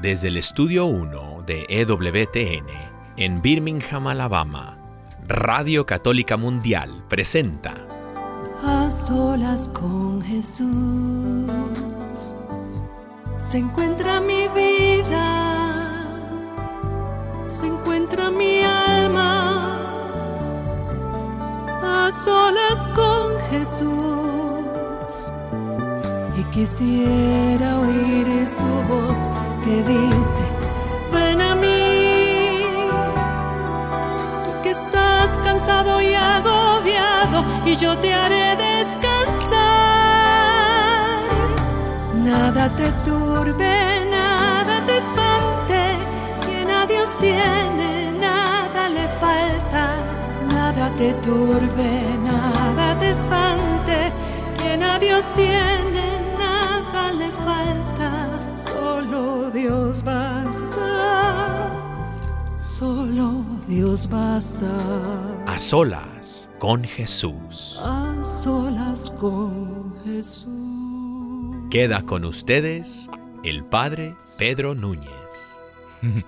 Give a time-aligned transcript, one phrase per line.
[0.00, 2.66] Desde el estudio 1 de EWTN,
[3.16, 4.78] en Birmingham, Alabama,
[5.26, 7.86] Radio Católica Mundial presenta
[8.64, 11.50] A solas con Jesús
[13.40, 16.06] se encuentra mi vida,
[17.48, 19.76] se encuentra mi alma.
[21.82, 25.32] A solas con Jesús
[26.36, 29.28] y quisiera oír su voz
[29.64, 30.42] que dice,
[31.12, 32.62] ven a mí,
[34.44, 39.60] tú que estás cansado y agobiado, y yo te haré descansar.
[42.14, 45.80] Nada te turbe, nada te espante,
[46.44, 49.84] quien a Dios tiene, nada le falta.
[50.54, 54.12] Nada te turbe, nada te espante,
[54.58, 56.06] quien a Dios tiene,
[56.38, 57.89] nada le falta.
[59.10, 60.86] Solo Dios basta,
[62.60, 64.68] solo Dios basta.
[65.48, 67.76] A solas con Jesús.
[67.82, 70.46] A solas con Jesús.
[71.72, 73.10] Queda con ustedes
[73.42, 75.56] el Padre Pedro Núñez.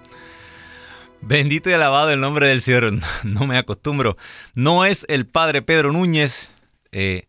[1.21, 2.95] Bendito y alabado el nombre del Señor.
[3.23, 4.17] No me acostumbro.
[4.57, 6.51] No es el Padre Pedro Núñez,
[6.91, 7.29] eh,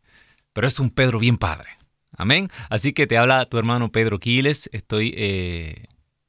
[0.52, 1.78] pero es un Pedro bien padre.
[2.16, 2.50] Amén.
[2.70, 4.70] Así que te habla tu hermano Pedro Quiles.
[4.72, 5.86] Estoy eh,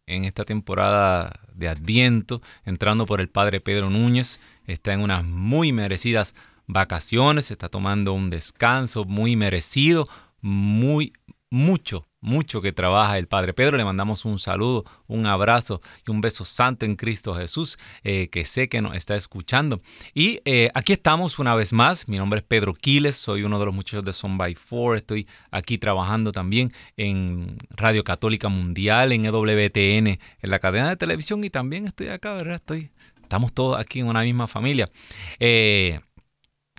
[0.07, 4.41] en esta temporada de Adviento, entrando por el Padre Pedro Núñez.
[4.67, 6.35] Está en unas muy merecidas
[6.67, 10.09] vacaciones, está tomando un descanso muy merecido,
[10.41, 11.13] muy
[11.51, 13.77] mucho, mucho que trabaja el Padre Pedro.
[13.77, 18.47] Le mandamos un saludo, un abrazo y un beso santo en Cristo Jesús, eh, que
[18.47, 19.81] sé que nos está escuchando.
[20.15, 22.09] Y eh, aquí estamos una vez más.
[22.09, 24.97] Mi nombre es Pedro Quiles, soy uno de los muchachos de Son by Four.
[24.97, 31.45] Estoy aquí trabajando también en Radio Católica Mundial, en EWTN, en la cadena de televisión
[31.45, 32.57] y también estoy acá, ¿verdad?
[32.57, 32.91] Estoy,
[33.23, 34.91] estamos todos aquí en una misma familia.
[35.39, 36.01] Eh,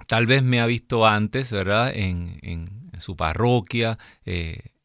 [0.08, 1.92] tal vez me ha visto antes, ¿verdad?
[1.96, 4.00] En, su parroquia,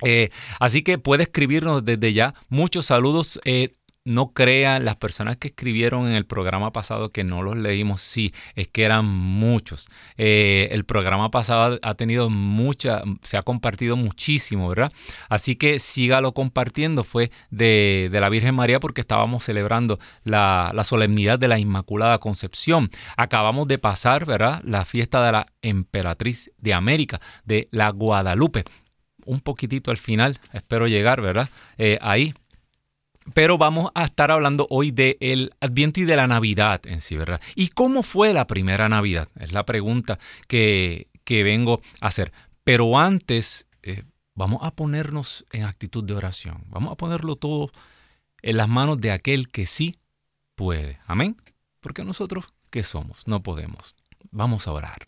[0.04, 2.36] Eh, así que puede escribirnos desde ya.
[2.50, 3.40] Muchos saludos.
[3.46, 3.74] Eh,
[4.06, 8.34] no crean las personas que escribieron en el programa pasado que no los leímos, sí,
[8.54, 9.88] es que eran muchos.
[10.16, 14.94] Eh, el programa pasado ha tenido mucha, se ha compartido muchísimo, ¿verdad?
[15.28, 17.04] Así que sígalo compartiendo.
[17.04, 22.92] Fue de, la Virgen María porque estábamos celebrando la, la solemnidad de la Inmaculada Concepción.
[23.18, 24.62] Acabamos de pasar, ¿verdad?
[24.64, 28.66] La fiesta de la Emperatriz de América, de la Guadalupe.
[29.26, 31.50] Un poquitito al final, espero llegar, ¿verdad?
[31.80, 32.36] Eh, ahí
[33.34, 37.42] pero vamos a estar hablando hoy del Adviento y de la Navidad en sí, ¿verdad?
[37.56, 39.30] ¿Y cómo fue la primera Navidad?
[39.40, 42.32] Es la pregunta que, vengo a hacer.
[42.64, 44.04] Pero antes, eh,
[44.36, 46.64] vamos a ponernos en actitud de oración.
[46.68, 47.72] Vamos a ponerlo todo
[48.42, 49.98] en las manos de aquel que sí
[50.56, 51.00] puede.
[51.08, 51.36] Amén.
[51.80, 53.28] Porque nosotros, ¿qué somos?
[53.28, 53.96] No podemos.
[54.32, 55.08] Vamos a orar.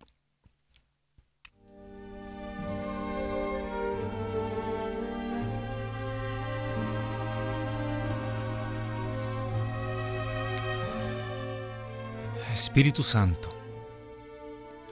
[12.58, 13.50] Espíritu Santo,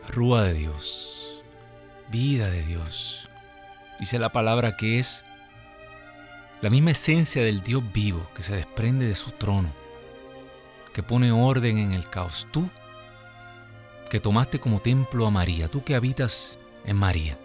[0.07, 1.43] Rúa de Dios,
[2.11, 3.27] vida de Dios,
[3.99, 5.25] dice la palabra que es
[6.61, 9.73] la misma esencia del Dios vivo que se desprende de su trono,
[10.93, 12.47] que pone orden en el caos.
[12.51, 12.69] Tú,
[14.11, 17.35] que tomaste como templo a María, tú que habitas en María.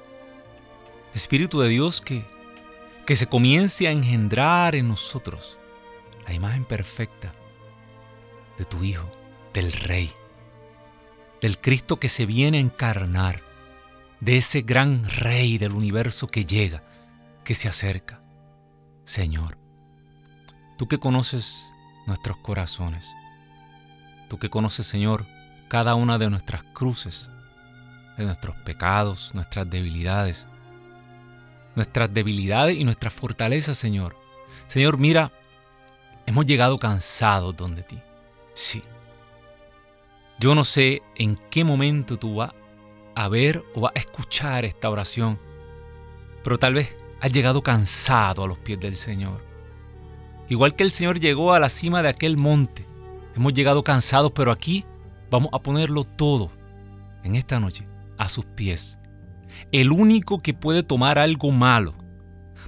[1.14, 2.26] Espíritu de Dios que,
[3.06, 5.56] que se comience a engendrar en nosotros
[6.26, 7.32] la imagen perfecta
[8.58, 9.19] de tu Hijo
[9.52, 10.12] del Rey,
[11.41, 13.43] del Cristo que se viene a encarnar,
[14.20, 16.82] de ese gran Rey del universo que llega,
[17.44, 18.20] que se acerca.
[19.05, 19.58] Señor,
[20.76, 21.67] tú que conoces
[22.06, 23.11] nuestros corazones,
[24.29, 25.26] tú que conoces, Señor,
[25.69, 27.31] cada una de nuestras cruces,
[28.19, 30.47] de nuestros pecados, nuestras debilidades,
[31.75, 34.17] nuestras debilidades y nuestras fortalezas, Señor.
[34.67, 35.32] Señor, mira,
[36.26, 37.99] hemos llegado cansados donde ti.
[38.55, 38.82] Sí,
[40.40, 42.54] yo no sé en qué momento tú vas
[43.14, 45.38] a ver o vas a escuchar esta oración,
[46.42, 49.44] pero tal vez has llegado cansado a los pies del Señor.
[50.48, 52.87] Igual que el Señor llegó a la cima de aquel monte,
[53.37, 54.87] hemos llegado cansados, pero aquí
[55.31, 56.50] vamos a ponerlo todo
[57.22, 58.98] en esta noche a sus pies.
[59.72, 61.94] El único que puede tomar algo malo,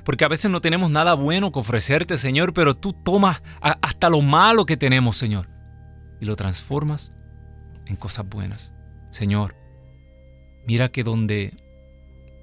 [0.05, 4.21] porque a veces no tenemos nada bueno que ofrecerte, Señor, pero tú tomas hasta lo
[4.21, 5.49] malo que tenemos, Señor,
[6.21, 7.15] y lo transformas
[7.87, 8.73] en cosas buenas.
[9.11, 9.57] Señor,
[10.67, 11.55] mira que donde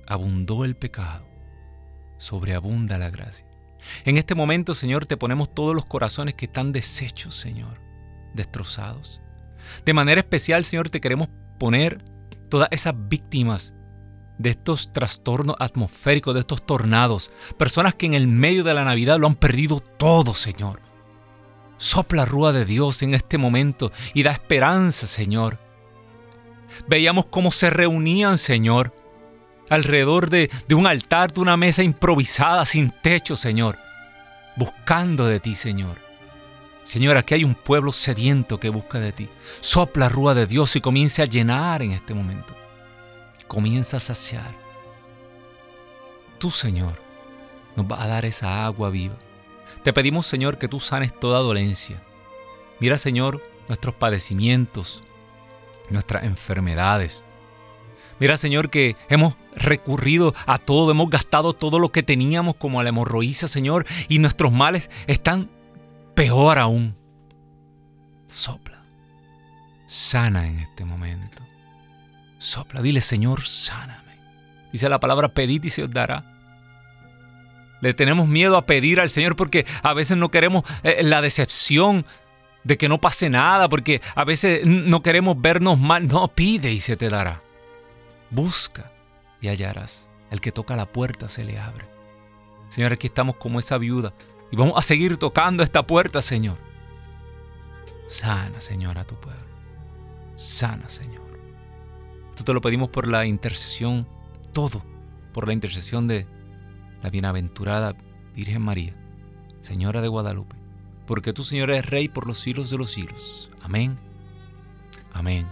[0.08, 1.26] abundó el pecado,
[2.18, 3.46] sobreabunda la gracia.
[4.06, 7.80] En este momento, Señor, te ponemos todos los corazones que están deshechos, Señor,
[8.34, 9.22] destrozados.
[9.86, 12.04] De manera especial, Señor, te queremos poner
[12.50, 13.74] todas esas víctimas
[14.38, 19.20] de estos trastornos atmosféricos, de estos tornados, personas que en el medio de la Navidad
[19.20, 20.89] lo han perdido todo, Señor.
[21.80, 25.58] Sopla rúa de Dios en este momento y da esperanza, Señor.
[26.88, 28.94] Veíamos cómo se reunían, Señor,
[29.70, 33.80] alrededor de, de un altar, de una mesa improvisada, sin techo, Señor,
[34.58, 35.96] buscando de ti, Señor.
[36.84, 39.30] Señor, aquí hay un pueblo sediento que busca de ti.
[39.62, 42.54] Sopla rúa de Dios y comienza a llenar en este momento.
[43.48, 44.54] Comienza a saciar.
[46.40, 47.00] Tú, Señor,
[47.78, 49.16] nos vas a dar esa agua viva
[49.84, 52.02] te pedimos, Señor, que tú sanes toda dolencia.
[52.80, 55.04] Mira, Señor, nuestros padecimientos,
[55.90, 57.24] nuestras enfermedades.
[58.20, 62.84] Mira, Señor, que hemos recurrido a todo, hemos gastado todo lo que teníamos como a
[62.84, 65.50] la hemorroísa, Señor, y nuestros males están
[66.16, 66.96] peor aún.
[68.28, 68.84] Sopla,
[69.88, 71.42] sana en este momento.
[72.38, 74.18] Sopla, dile, Señor, sáname.
[74.72, 76.39] Dice la palabra, pedid y se os dará.
[77.82, 82.06] Le tenemos miedo a pedir al Señor porque a veces no queremos eh, la decepción
[82.64, 86.08] de que no pase nada, porque a veces no queremos vernos mal.
[86.08, 87.42] No, pide y se te dará.
[88.30, 88.92] Busca
[89.42, 90.10] y hallarás.
[90.30, 91.86] El que toca la puerta se le abre.
[92.70, 94.14] Señor, aquí estamos como esa viuda
[94.52, 96.58] y vamos a seguir tocando esta puerta, Señor.
[98.08, 99.42] Sana, Señor, a tu pueblo.
[100.36, 101.28] Sana, Señor.
[102.30, 104.08] Esto te lo pedimos por la intercesión,
[104.54, 104.84] todo,
[105.34, 106.28] por la intercesión de
[107.02, 107.96] la bienaventurada
[108.36, 108.94] Virgen María,
[109.62, 110.56] Señora de Guadalupe,
[111.06, 113.50] porque tú, Señor, eres Rey por los siglos de los siglos.
[113.62, 113.98] Amén,
[115.14, 115.48] amén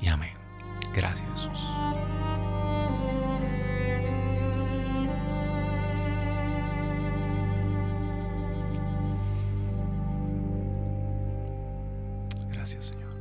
[0.00, 0.32] y amén.
[0.94, 1.60] Gracias, Jesús.
[12.50, 13.14] Gracias, Señor.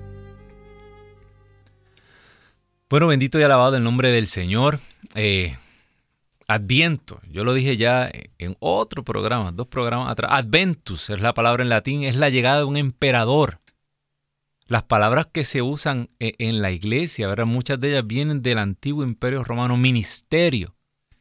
[2.89, 4.79] Bueno, bendito y alabado el nombre del Señor.
[5.15, 5.57] Eh,
[6.47, 10.31] Adviento, yo lo dije ya en otro programa, dos programas atrás.
[10.33, 13.61] Adventus es la palabra en latín, es la llegada de un emperador.
[14.67, 19.03] Las palabras que se usan e, en la iglesia, muchas de ellas vienen del antiguo
[19.03, 20.75] imperio romano, ministerio.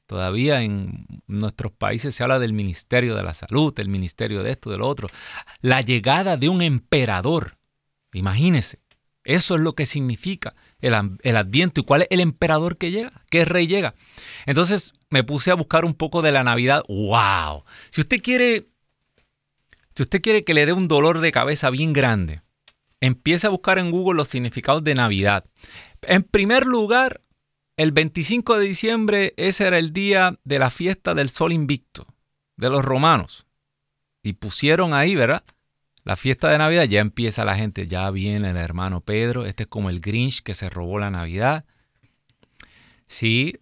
[0.07, 4.71] Todavía en nuestros países se habla del ministerio de la salud, el ministerio de esto,
[4.71, 5.09] de lo otro.
[5.61, 7.57] La llegada de un emperador.
[8.13, 8.81] Imagínese,
[9.25, 11.81] eso es lo que significa el, adviento.
[11.81, 13.25] ¿Y cuál es el emperador que llega?
[13.31, 13.95] ¿Qué rey llega?
[14.47, 16.85] Entonces me puse a buscar un poco de la Navidad.
[16.89, 17.65] ¡Wow!
[17.91, 18.69] Si usted quiere,
[19.95, 22.43] si usted quiere que le dé un dolor de cabeza bien grande,
[23.01, 25.45] empiece a buscar en Google los significados de Navidad.
[26.03, 27.23] En primer lugar,
[27.77, 32.07] el 25 de diciembre, ese era el día de la fiesta del sol invicto
[32.57, 33.47] de los romanos.
[34.23, 35.45] Y pusieron ahí, ¿verdad?
[36.05, 39.69] La fiesta de Navidad, ya empieza la gente, ya viene el hermano Pedro, este es
[39.69, 41.65] como el Grinch que se robó la Navidad.
[43.07, 43.55] Sí,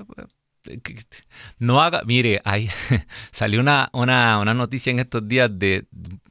[1.59, 2.69] no haga, mire, ahí
[3.31, 5.87] salió una, una, una, noticia en estos días de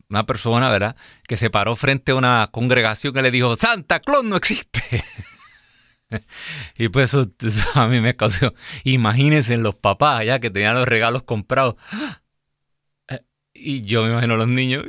[0.10, 0.96] una persona, ¿verdad?
[1.28, 5.04] Que se paró frente a una congregación que le dijo, Santa Claus no existe.
[6.78, 7.32] y pues eso,
[7.76, 8.54] a mí me causó,
[8.84, 11.76] imagínense los papás allá que tenían los regalos comprados.
[13.08, 13.20] Eh,
[13.54, 14.86] y yo me imagino a los niños,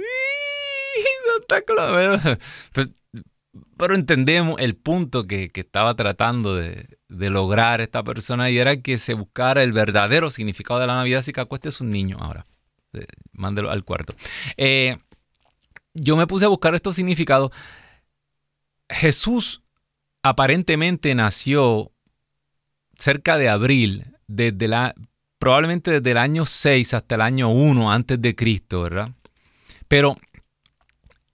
[2.72, 2.88] Pues,
[3.76, 9.14] pero entendemos el punto que, estaba tratando de, lograr esta persona y era que se
[9.14, 12.44] buscara el verdadero significado de la Navidad, así que acueste a un niño ahora.
[12.94, 14.14] Eh, mándelo al cuarto.
[14.56, 14.98] Eh,
[15.94, 17.50] yo me puse a buscar estos significados.
[18.88, 19.62] Jesús
[20.22, 21.92] aparentemente nació
[22.94, 24.94] cerca de abril, desde la,
[25.38, 29.10] probablemente desde el año 6 hasta el año 1 antes de Cristo, ¿verdad?
[29.88, 30.16] Pero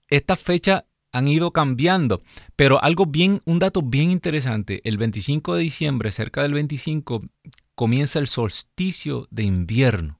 [0.09, 2.21] estas fechas han ido cambiando.
[2.55, 7.23] Pero algo bien, un dato bien interesante, el 25 de diciembre, cerca del 25,
[7.75, 10.19] comienza el solsticio de invierno.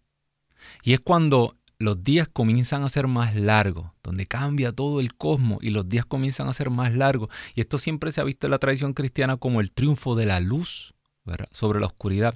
[0.84, 5.60] Y es cuando los días comienzan a ser más largos, donde cambia todo el cosmos
[5.62, 7.29] y los días comienzan a ser más largos.
[7.55, 10.39] Y esto siempre se ha visto en la tradición cristiana como el triunfo de la
[10.39, 10.93] luz
[11.51, 12.36] sobre la oscuridad.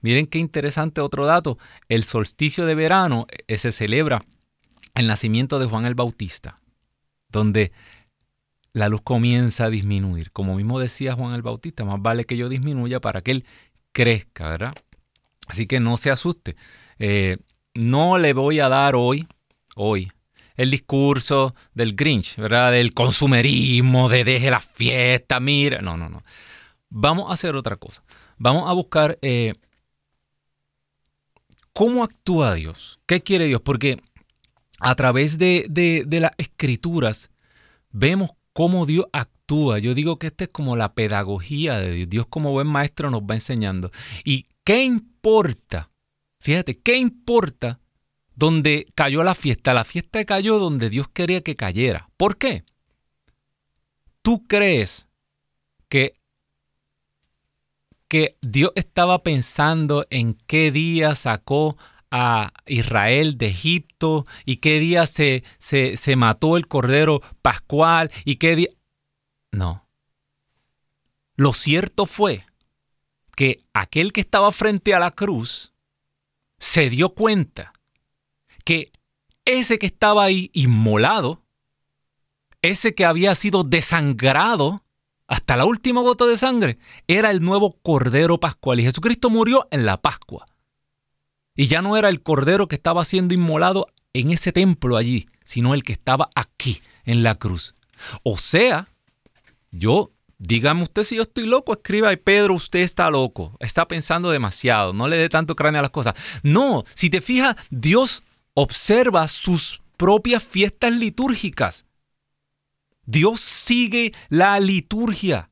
[0.00, 1.58] Miren qué interesante otro dato.
[1.88, 4.20] El solsticio de verano eh, se celebra
[4.94, 6.60] el nacimiento de Juan el Bautista
[7.30, 7.72] donde
[8.72, 10.30] la luz comienza a disminuir.
[10.32, 13.44] Como mismo decía Juan el Bautista, más vale que yo disminuya para que él
[13.92, 14.74] crezca, ¿verdad?
[15.46, 16.56] Así que no se asuste.
[16.98, 17.38] Eh,
[17.74, 19.26] no le voy a dar hoy,
[19.74, 20.12] hoy,
[20.54, 22.72] el discurso del Grinch, ¿verdad?
[22.72, 25.80] Del consumerismo, de deje la fiesta, mira.
[25.80, 26.22] No, no, no.
[26.88, 28.02] Vamos a hacer otra cosa.
[28.36, 29.54] Vamos a buscar eh,
[31.72, 33.00] cómo actúa Dios.
[33.06, 33.60] ¿Qué quiere Dios?
[33.62, 34.02] Porque
[34.80, 37.30] a través de, las escrituras
[37.90, 39.78] vemos cómo Dios actúa.
[39.78, 42.08] Yo digo que esta es como la pedagogía de Dios.
[42.08, 43.90] Dios como buen maestro nos va enseñando.
[44.24, 45.90] ¿Y qué importa?
[46.40, 47.78] Fíjate, ¿qué importa
[48.34, 49.74] donde cayó la fiesta?
[49.74, 52.08] La fiesta cayó donde Dios quería que cayera.
[52.16, 52.64] ¿Por qué?
[54.22, 55.08] ¿Tú crees
[55.90, 56.14] que,
[58.08, 61.76] que Dios estaba pensando en qué día sacó
[62.10, 68.36] a Israel de Egipto y qué día se, se, se mató el cordero pascual y
[68.36, 68.68] qué día...
[69.52, 69.86] No.
[71.36, 72.44] Lo cierto fue
[73.36, 75.72] que aquel que estaba frente a la cruz
[76.58, 77.72] se dio cuenta
[78.64, 78.92] que
[79.44, 81.42] ese que estaba ahí inmolado,
[82.62, 84.84] ese que había sido desangrado
[85.26, 88.80] hasta la última gota de sangre, era el nuevo Cordero Pascual.
[88.80, 90.46] Y Jesucristo murió en la Pascua.
[91.60, 95.74] Y ya no era el cordero que estaba siendo inmolado en ese templo allí, sino
[95.74, 97.74] el que estaba aquí, en la cruz.
[98.22, 98.88] O sea,
[99.70, 104.94] yo, dígame usted si yo estoy loco, escriba, Pedro, usted está loco, está pensando demasiado,
[104.94, 106.14] no le dé tanto cráneo a las cosas.
[106.42, 108.22] No, si te fijas, Dios
[108.54, 111.84] observa sus propias fiestas litúrgicas.
[113.04, 115.50] Dios sigue la liturgia.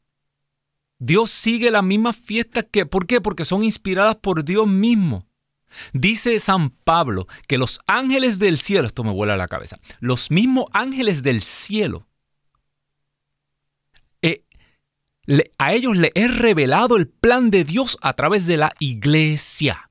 [0.99, 3.21] Dios sigue las mismas fiestas que, ¿por qué?
[3.21, 5.28] Porque son inspiradas por Dios mismo.
[5.93, 10.67] Dice San Pablo que los ángeles del cielo, esto me vuela la cabeza, los mismos
[10.73, 12.07] ángeles del cielo,
[14.23, 14.45] eh,
[15.59, 19.89] a ellos le he revelado el plan de Dios a través de la iglesia.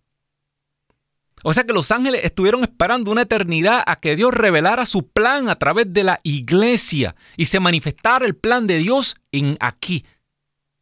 [1.43, 5.50] O sea que los ángeles estuvieron esperando una eternidad a que Dios revelara su plan
[5.50, 10.03] a través de la iglesia y se manifestara el plan de Dios en aquí,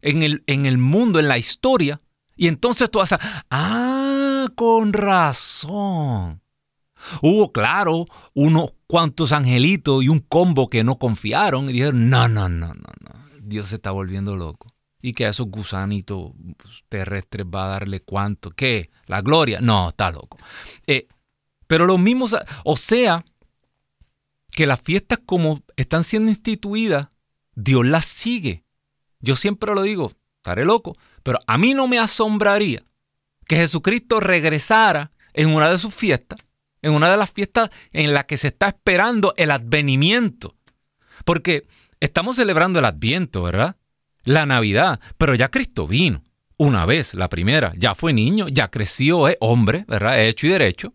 [0.01, 2.01] en el, en el mundo, en la historia.
[2.35, 6.41] Y entonces tú vas a, ah, con razón.
[7.21, 12.49] Hubo, claro, unos cuantos angelitos y un combo que no confiaron y dijeron, no, no,
[12.49, 13.11] no, no, no,
[13.41, 14.73] Dios se está volviendo loco.
[15.01, 18.89] Y que a esos gusanitos pues, terrestres va a darle cuánto, ¿qué?
[19.05, 19.59] ¿La gloria?
[19.61, 20.37] No, está loco.
[20.87, 21.07] Eh,
[21.67, 23.23] pero los mismos, o sea,
[24.51, 27.09] que las fiestas como están siendo instituidas,
[27.53, 28.63] Dios las sigue.
[29.19, 32.83] Yo siempre lo digo, estaré loco, pero a mí no me asombraría
[33.47, 36.39] que Jesucristo regresara en una de sus fiestas,
[36.83, 40.53] en una de las fiestas en las que se está esperando el advenimiento.
[41.25, 41.67] Porque
[41.99, 43.75] estamos celebrando el adviento, ¿verdad?
[44.23, 46.21] La Navidad, pero ya Cristo vino.
[46.57, 50.21] Una vez, la primera, ya fue niño, ya creció, es hombre, ¿verdad?
[50.21, 50.93] Hecho y derecho.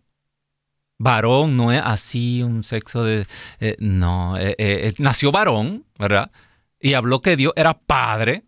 [0.97, 3.27] Varón no es así un sexo de...
[3.59, 6.31] Eh, no, eh, eh, nació varón, ¿verdad?
[6.79, 8.45] Y habló que Dios era padre.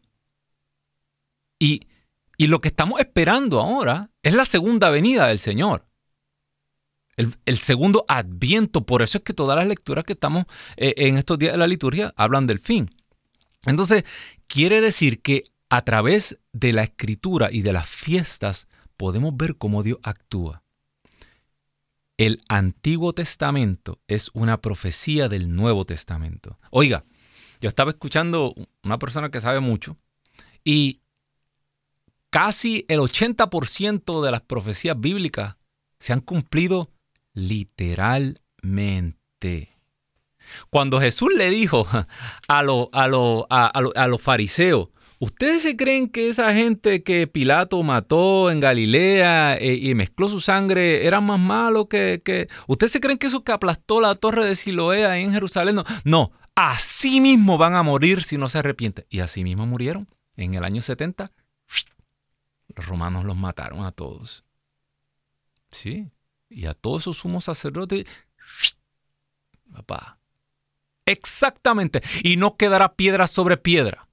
[1.63, 1.87] Y
[2.37, 5.85] Y lo que estamos esperando ahora es la segunda venida del Señor.
[7.15, 8.85] El, segundo adviento.
[8.85, 11.67] Por eso es que todas las lecturas que estamos eh, en estos días de la
[11.67, 12.89] liturgia hablan del fin.
[13.65, 14.03] Entonces,
[14.47, 18.67] quiere decir que a través de la escritura y de las fiestas
[18.97, 20.63] podemos ver cómo Dios actúa.
[22.17, 26.59] El Antiguo Testamento es una profecía del Nuevo Testamento.
[26.71, 27.05] Oiga,
[27.61, 29.97] yo estaba escuchando una persona que sabe mucho
[30.63, 31.02] y
[32.33, 35.55] casi el 80% de las profecías bíblicas
[35.99, 36.89] se han cumplido
[37.35, 38.39] literalmente.
[40.71, 41.87] Cuando Jesús le dijo
[42.47, 42.59] a,
[42.89, 49.75] a, los fariseos, ¿Ustedes se creen que esa gente que Pilato mató en Galilea eh,
[49.75, 52.49] y mezcló su sangre era más malo que.
[52.67, 55.75] ¿Ustedes se creen que eso que aplastó la torre de Siloé en Jerusalén?
[55.75, 59.05] No, no, así mismo van a morir si no se arrepienten.
[59.07, 60.09] Y así mismo murieron.
[60.35, 61.31] En el año 70,
[62.75, 64.43] los romanos los mataron a todos.
[65.71, 66.11] Sí,
[66.49, 68.05] y a todos esos sumos sacerdotes,
[69.71, 70.19] papá.
[71.05, 72.01] Exactamente.
[72.23, 74.07] Y no quedará piedra sobre piedra.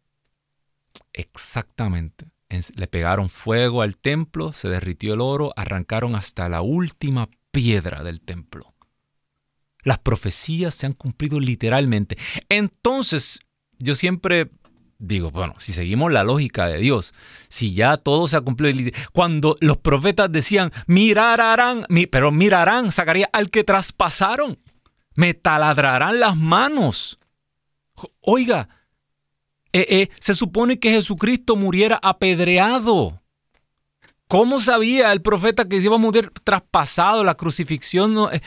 [1.12, 2.30] Exactamente.
[2.74, 8.20] Le pegaron fuego al templo, se derritió el oro, arrancaron hasta la última piedra del
[8.20, 8.74] templo.
[9.82, 12.18] Las profecías se han cumplido literalmente.
[12.48, 13.40] Entonces,
[13.78, 14.50] yo siempre
[15.00, 17.14] digo, bueno, si seguimos la lógica de Dios,
[17.48, 23.50] si ya todo se ha cumplido, cuando los profetas decían, mirarán, pero mirarán, sacaría al
[23.50, 24.58] que traspasaron,
[25.14, 27.18] me taladrarán las manos.
[28.20, 28.68] Oiga,
[29.72, 33.20] eh, eh, se supone que Jesucristo muriera apedreado.
[34.28, 37.24] ¿Cómo sabía el profeta que iba a morir traspasado?
[37.24, 38.40] La crucifixión no, eh,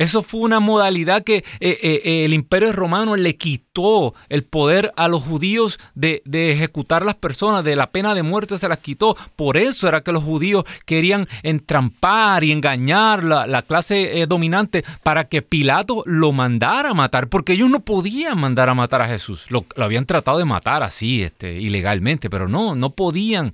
[0.00, 4.94] eso fue una modalidad que eh, eh, eh, el imperio romano le quitó el poder
[4.96, 9.14] a los judíos de, ejecutar las personas, de la pena de muerte se las quitó.
[9.36, 15.24] Por eso era que los judíos querían entrampar y engañar la, la clase dominante para
[15.24, 19.50] que Pilato lo mandara a matar, porque ellos no podían mandar a matar a Jesús.
[19.50, 23.52] Lo, habían tratado de matar así, este, ilegalmente, pero no, no podían.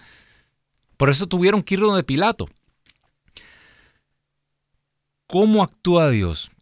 [0.96, 2.48] Por eso tuvieron que ir donde Pilato.
[5.28, 6.52] ¿Cómo actúa Dios?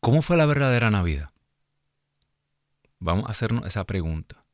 [0.00, 1.30] ¿Cómo fue la verdadera Navidad?
[2.98, 4.44] Vamos a hacernos esa pregunta.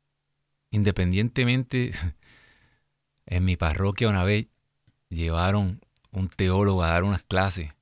[0.71, 1.93] Independientemente,
[3.27, 4.49] en mi parroquia una vez
[5.09, 7.73] llevaron un teólogo a dar unas clases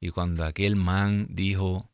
[0.00, 1.88] y cuando aquel man dijo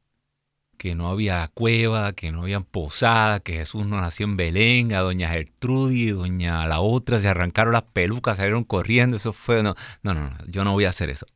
[0.80, 5.00] que no había cueva, que no había posada, que Jesús no nació en Belén, a
[5.00, 10.14] doña Gertrudis, doña la otra, se arrancaron las pelucas, salieron corriendo, eso fue, no, no,
[10.14, 11.26] no, yo no voy a hacer eso.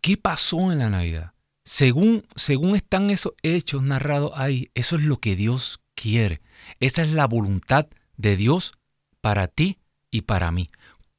[0.00, 1.32] ¿Qué pasó en la Navidad?
[1.64, 6.42] Según, según están esos hechos narrados ahí, eso es lo que Dios quiere.
[6.80, 8.72] Esa es la voluntad de Dios
[9.20, 9.78] para ti
[10.10, 10.66] y para mí.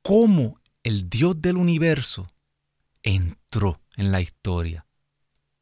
[0.01, 2.29] ¿Cómo el Dios del universo
[3.03, 4.85] entró en la historia?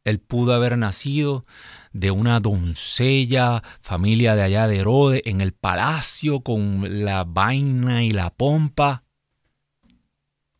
[0.03, 1.45] Él pudo haber nacido
[1.93, 8.11] de una doncella, familia de allá de Herodes, en el palacio con la vaina y
[8.11, 9.03] la pompa.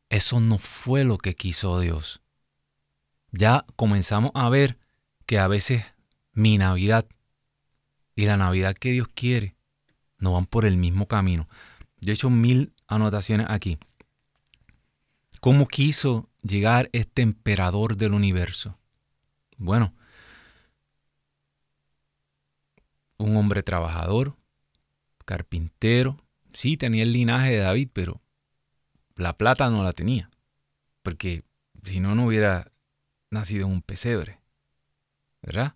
[0.10, 2.22] Eso no fue lo que quiso Dios.
[3.32, 4.78] Ya comenzamos a ver
[5.26, 5.86] que a veces
[6.34, 7.06] mi Navidad
[8.16, 9.56] y la Navidad que Dios quiere
[10.20, 11.48] no van por el mismo camino.
[12.00, 13.78] Yo he hecho mil anotaciones aquí.
[15.40, 18.78] ¿Cómo quiso llegar este emperador del universo?
[19.62, 19.94] Bueno,
[23.18, 24.36] un hombre trabajador,
[25.24, 26.18] carpintero,
[26.52, 28.24] sí tenía el linaje de David, pero
[29.16, 30.32] la plata no la tenía,
[31.04, 31.44] porque
[31.84, 32.72] si no, no hubiera
[33.30, 34.42] nacido en un pesebre,
[35.44, 35.76] ¿verdad?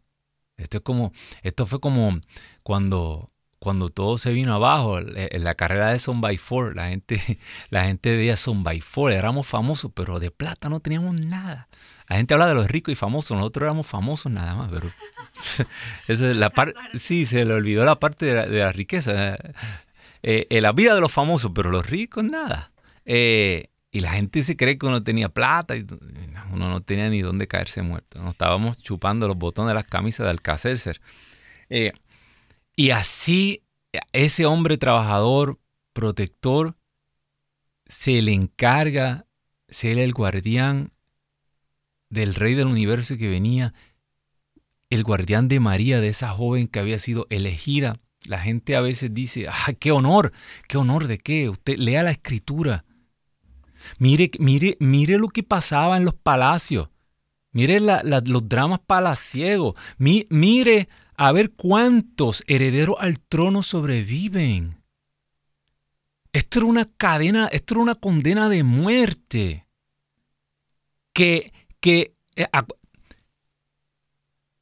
[0.57, 1.11] Esto, es como,
[1.43, 2.19] esto fue como
[2.63, 3.31] cuando,
[3.65, 7.39] cuando todo se vino abajo, en la carrera de Son by Four, la gente,
[7.71, 11.67] la gente veía Son by Four, éramos famosos, pero de plata no teníamos nada.
[12.07, 14.87] La gente habla de los ricos y famosos, nosotros éramos famosos nada más, pero
[16.07, 19.33] eso es la parte, sí, se le olvidó la parte de la, riqueza.
[20.21, 22.69] Eh, eh, la vida de los famosos, pero los ricos nada.
[23.03, 25.87] Eh, y la gente se cree que uno tenía plata y
[26.51, 28.19] uno no tenía ni dónde caerse muerto.
[28.19, 31.01] Nos estábamos chupando los botones de las camisas de Alcacercer.
[32.75, 33.63] Y así
[34.11, 35.59] ese hombre trabajador,
[35.93, 36.75] protector,
[37.87, 39.27] se le encarga
[39.69, 40.91] ser el guardián
[42.09, 43.73] del rey del universo que venía,
[44.89, 47.95] el guardián de María, de esa joven que había sido elegida.
[48.23, 50.31] La gente a veces dice, ¡ah, qué honor!
[50.67, 51.49] ¿Qué honor de qué?
[51.49, 52.85] Usted lea la escritura.
[53.99, 56.89] Mire, mire, mire lo que pasaba en los palacios.
[57.51, 59.75] Mire los dramas palaciegos.
[59.97, 64.81] mire a ver cuántos herederos al trono sobreviven.
[66.33, 69.67] Esto era una cadena, esto era una condena de muerte.
[71.13, 72.47] Que, que eh,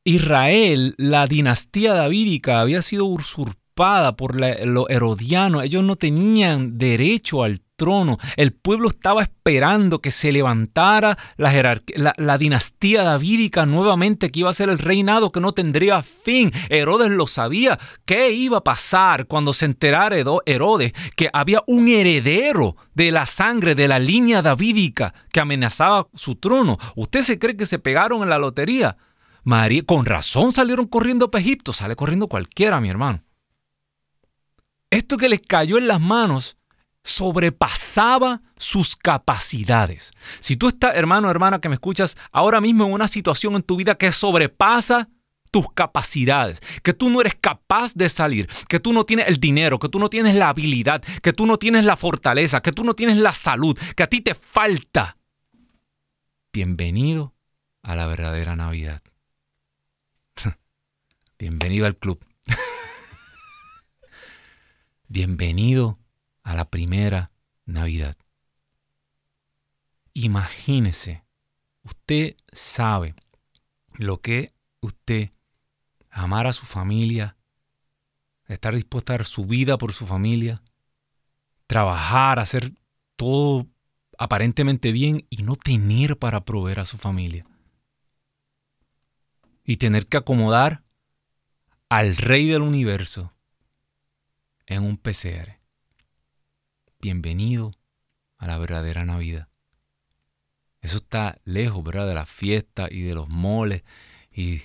[0.03, 5.63] Israel, la dinastía davídica, había sido usurpada por los herodianos.
[5.63, 8.17] Ellos no tenían derecho al trono.
[8.37, 14.69] El pueblo estaba esperando que se levantara la, dinastía davídica nuevamente, que iba a ser
[14.69, 16.51] el reinado que no tendría fin.
[16.69, 17.79] Herodes lo sabía.
[18.05, 23.75] ¿Qué iba a pasar cuando se enterara Herodes que había un heredero de la sangre
[23.75, 26.77] de la línea davídica que amenazaba su trono?
[26.95, 28.97] ¿Usted se cree que se pegaron en la lotería?
[29.43, 33.23] María, con razón salieron corriendo para Egipto, sale corriendo cualquiera, mi hermano.
[34.89, 36.55] Esto que les cayó en las manos
[37.03, 40.13] sobrepasaba sus capacidades.
[40.39, 43.75] Si tú estás, hermano, hermana, que me escuchas ahora mismo en una situación en tu
[43.75, 45.09] vida que sobrepasa
[45.51, 49.77] tus capacidades, que tú no eres capaz de salir, que tú no tienes el dinero,
[49.77, 52.95] que tú no tienes la habilidad, que tú no tienes la fortaleza, que tú no
[52.95, 55.17] tienes la salud, que a ti te falta.
[56.51, 57.35] Bienvenido
[57.83, 59.03] a la verdadera Navidad.
[61.37, 62.25] Bienvenido al club.
[65.07, 65.99] Bienvenido
[66.43, 67.31] a la primera
[67.65, 68.17] Navidad.
[70.13, 71.23] Imagínese,
[71.83, 73.15] usted sabe
[73.95, 75.31] lo que usted
[76.09, 77.37] amar a su familia,
[78.47, 80.61] estar dispuesto a dar su vida por su familia,
[81.65, 82.73] trabajar, hacer
[83.15, 83.67] todo
[84.17, 87.45] aparentemente bien y no tener para proveer a su familia.
[89.63, 90.83] Y tener que acomodar
[91.89, 93.33] al Rey del Universo
[94.65, 95.62] en un PCR.
[97.03, 97.73] Bienvenido
[98.37, 99.49] a la verdadera Navidad.
[100.79, 102.07] Eso está lejos, ¿verdad?
[102.07, 103.83] De la fiesta y de los moles.
[104.31, 104.59] Y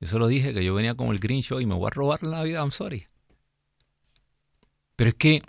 [0.00, 2.36] yo solo dije que yo venía como el Grinch y me voy a robar la
[2.36, 3.06] Navidad, I'm sorry.
[4.96, 5.42] Pero es que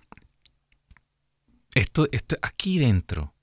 [1.74, 3.34] esto, esto aquí dentro,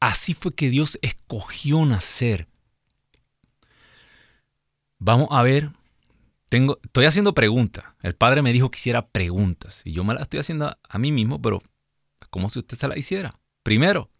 [0.00, 2.48] así fue que Dios escogió nacer
[4.98, 5.70] Vamos a ver.
[6.48, 7.84] Tengo, estoy haciendo preguntas.
[8.02, 9.82] El padre me dijo que hiciera preguntas.
[9.84, 11.62] Y yo me las estoy haciendo a mí mismo, pero
[12.30, 13.38] como si usted se la hiciera.
[13.62, 14.10] Primero,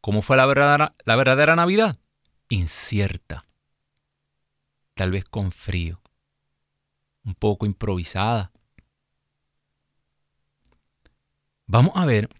[0.00, 1.98] ¿cómo fue la verdadera, la verdadera Navidad?
[2.48, 3.44] Incierta.
[4.94, 6.00] Tal vez con frío.
[7.24, 8.50] Un poco improvisada.
[11.66, 12.30] Vamos a ver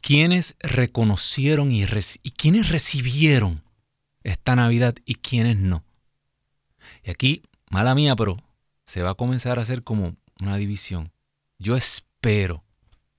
[0.00, 1.84] quiénes reconocieron y,
[2.22, 3.62] y quiénes recibieron
[4.22, 5.84] esta Navidad y quiénes no.
[7.04, 8.36] Y aquí, mala mía, pero
[8.86, 11.12] se va a comenzar a hacer como una división.
[11.58, 12.64] Yo espero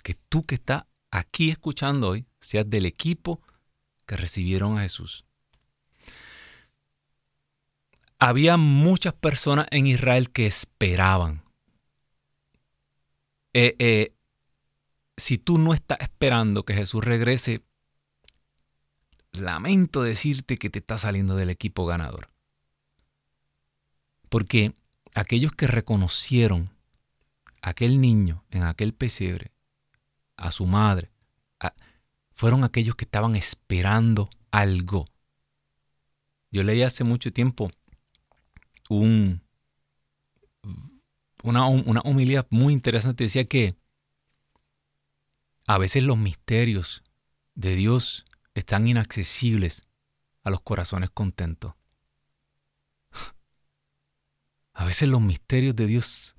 [0.04, 3.42] que tú que estás aquí escuchando hoy seas del equipo
[4.06, 5.26] que recibieron a Jesús.
[8.20, 11.44] Había muchas personas en Israel que esperaban.
[13.54, 14.14] Eh, eh,
[15.18, 17.64] si tú no estás esperando que Jesús regrese,
[19.32, 22.31] lamento decirte que te está saliendo del equipo ganador.
[24.32, 24.74] Porque
[25.14, 26.70] aquellos que reconocieron
[27.62, 29.52] a aquel niño en aquel pesebre,
[30.38, 31.12] a su madre,
[32.34, 35.06] fueron aquellos que estaban esperando algo.
[36.50, 37.72] Yo leí hace mucho tiempo
[38.88, 39.42] un,
[41.44, 43.26] una, una humildad muy interesante.
[43.26, 43.76] Decía que
[45.68, 47.04] a veces los misterios
[47.54, 49.86] de Dios están inaccesibles
[50.46, 51.74] a los corazones contentos.
[54.74, 56.36] A veces los misterios de Dios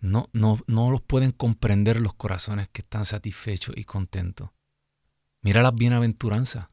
[0.00, 4.50] no, no, no los pueden comprender los corazones que están satisfechos y contentos.
[5.42, 6.68] Mira las bienaventuranzas.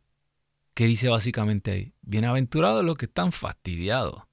[0.73, 1.93] ¿Qué dice básicamente ahí?
[2.01, 4.23] Bienaventurados los que están fastidiados.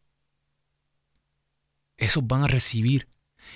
[1.97, 3.09] Esos van a recibir.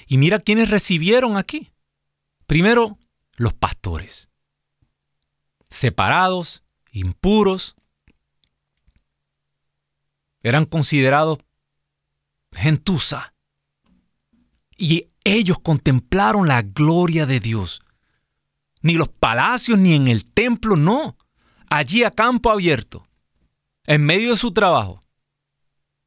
[0.07, 1.73] Y mira quiénes recibieron aquí.
[2.47, 2.99] Primero,
[3.37, 4.31] los pastores.
[5.69, 7.77] Separados, impuros.
[10.43, 11.39] Eran considerados
[12.53, 13.35] gentuza.
[14.77, 17.83] Y ellos contemplaron la gloria de Dios.
[18.83, 21.17] Ni los palacios ni en el templo, no.
[21.69, 23.07] Allí a campo abierto,
[23.87, 25.05] en medio de su trabajo.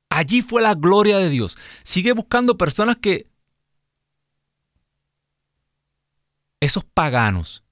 [0.10, 1.58] Allí fue la gloria de Dios.
[1.84, 3.32] Sigue buscando personas que...
[6.60, 7.63] Esos paganos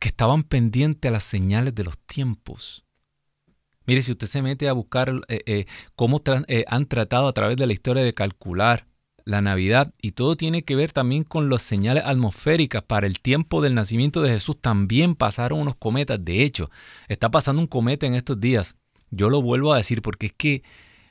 [0.00, 2.83] que estaban pendientes a las señales de los tiempos
[3.86, 7.56] Mire, si usted se mete a buscar eh, eh, cómo eh, han tratado a través
[7.56, 8.86] de la historia de calcular
[9.24, 12.82] la Navidad y todo tiene que ver también con las señales atmosféricas.
[12.82, 16.22] Para el tiempo del nacimiento de Jesús también pasaron unos cometas.
[16.22, 16.70] De hecho,
[17.08, 18.76] está pasando un cometa en estos días.
[19.10, 20.62] Yo lo vuelvo a decir porque es que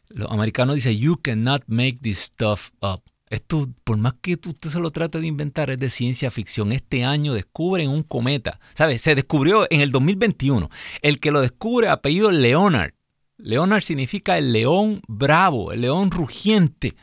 [0.10, 3.02] los americanos dicen, you cannot make this stuff up.
[3.34, 6.72] Esto, por más que usted se lo trate de inventar, es de ciencia ficción.
[6.72, 8.60] Este año descubren un cometa.
[8.76, 9.02] ¿Sabes?
[9.02, 10.70] Se descubrió en el 2021.
[11.02, 12.94] El que lo descubre, apellido Leonard.
[13.38, 16.96] Leonard significa el león bravo, el león rugiente.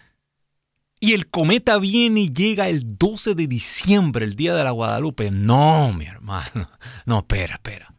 [1.01, 5.33] Y el cometa viene y llega el 12 de diciembre, el día de la Guadalupe.
[5.33, 6.71] No, mi hermano.
[7.07, 7.90] No, espera, espera.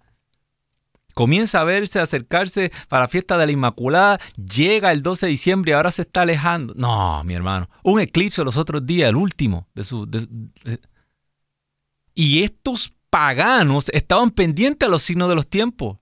[1.22, 4.20] Comienza a verse, a acercarse para la fiesta de la Inmaculada.
[4.38, 6.74] Llega el 12 de diciembre y ahora se está alejando.
[6.76, 7.70] No, mi hermano.
[7.84, 10.10] Un eclipse los otros días, el último de su.
[12.16, 16.00] Y estos paganos estaban pendientes a los signos de los tiempos.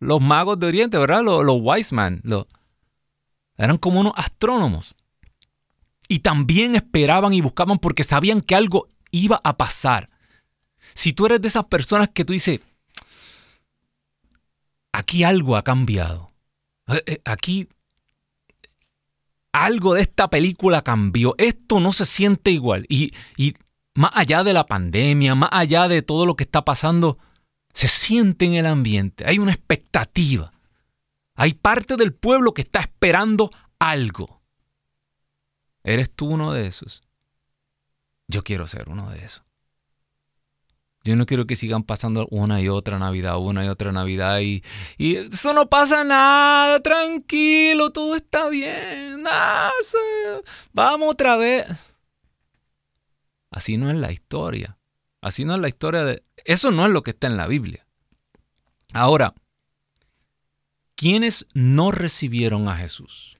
[0.00, 1.22] Los magos de Oriente, ¿verdad?
[1.22, 2.20] Los, los wise men.
[3.56, 4.96] eran como unos astrónomos.
[6.08, 10.08] Y también esperaban y buscaban porque sabían que algo iba a pasar.
[10.94, 12.60] Si tú eres de esas personas que tú dices,
[14.94, 16.30] aquí algo ha cambiado.
[16.88, 17.68] Eh, eh, aquí
[19.52, 21.34] algo de esta película cambió.
[21.38, 22.86] Esto no se siente igual.
[22.88, 23.54] Y, y,
[23.94, 27.18] más allá de la pandemia, más allá de todo lo que está pasando,
[27.72, 29.24] se siente en el ambiente.
[29.26, 30.52] Hay una expectativa.
[31.36, 34.40] Hay parte del pueblo que está esperando algo.
[35.84, 37.02] ¿Eres tú uno de esos?
[38.26, 39.44] Yo quiero ser uno de esos.
[41.04, 44.64] Yo no quiero que sigan pasando una y otra Navidad, una y otra Navidad y,
[44.96, 49.70] y eso no pasa nada, tranquilo, todo está bien, nada,
[50.72, 51.66] vamos otra vez.
[53.50, 54.78] Así no es la historia.
[55.20, 56.24] Así no es la historia de...
[56.44, 57.86] Eso no es lo que está en la Biblia.
[58.92, 59.34] Ahora,
[60.96, 63.38] ¿quiénes no recibieron a Jesús?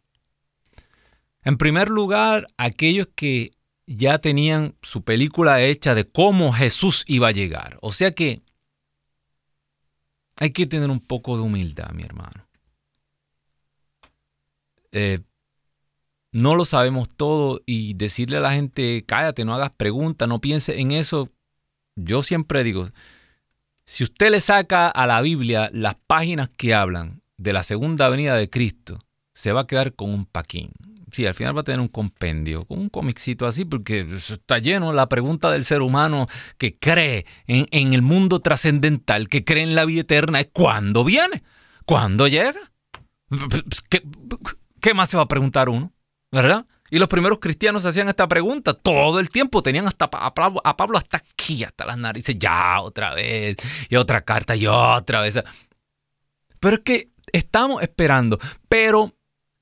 [1.42, 3.50] En primer lugar, aquellos que
[3.86, 7.78] ya tenían su película hecha de cómo Jesús iba a llegar.
[7.82, 8.42] O sea que
[10.36, 12.46] hay que tener un poco de humildad, mi hermano.
[14.92, 15.20] Eh,
[16.32, 20.80] no lo sabemos todo y decirle a la gente, cállate, no hagas preguntas, no piense
[20.80, 21.30] en eso.
[21.94, 22.90] Yo siempre digo,
[23.84, 28.34] si usted le saca a la Biblia las páginas que hablan de la segunda venida
[28.34, 28.98] de Cristo,
[29.32, 30.72] se va a quedar con un paquín.
[31.14, 35.08] Sí, al final va a tener un compendio, un comicito así, porque está lleno la
[35.08, 36.26] pregunta del ser humano
[36.58, 41.44] que cree en, el mundo trascendental, que cree en la vida eterna, es ¿cuándo viene?
[41.84, 42.58] ¿Cuándo llega?
[44.80, 45.92] ¿Qué, más se va a preguntar uno?
[46.32, 46.66] ¿Verdad?
[46.90, 49.62] Y los primeros cristianos hacían esta pregunta todo el tiempo.
[49.62, 52.36] Tenían hasta Pablo, a Pablo, hasta aquí, hasta las narices.
[52.36, 53.56] Ya, otra vez.
[53.88, 55.40] Y otra carta, y otra vez.
[56.58, 58.40] Pero es que estamos esperando.
[58.68, 59.14] Pero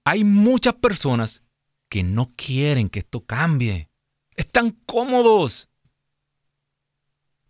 [0.05, 1.43] hay muchas personas
[1.89, 3.89] que no quieren que esto cambie.
[4.35, 5.69] Están cómodos.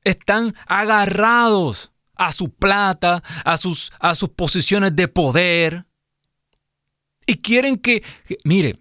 [0.04, 5.86] Están agarrados a su plata, a sus, a sus posiciones de poder.
[7.26, 8.02] Y quieren que,
[8.44, 8.78] mire,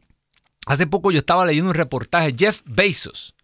[0.65, 3.35] hace poco yo estaba leyendo un reportaje, Jeff Bezos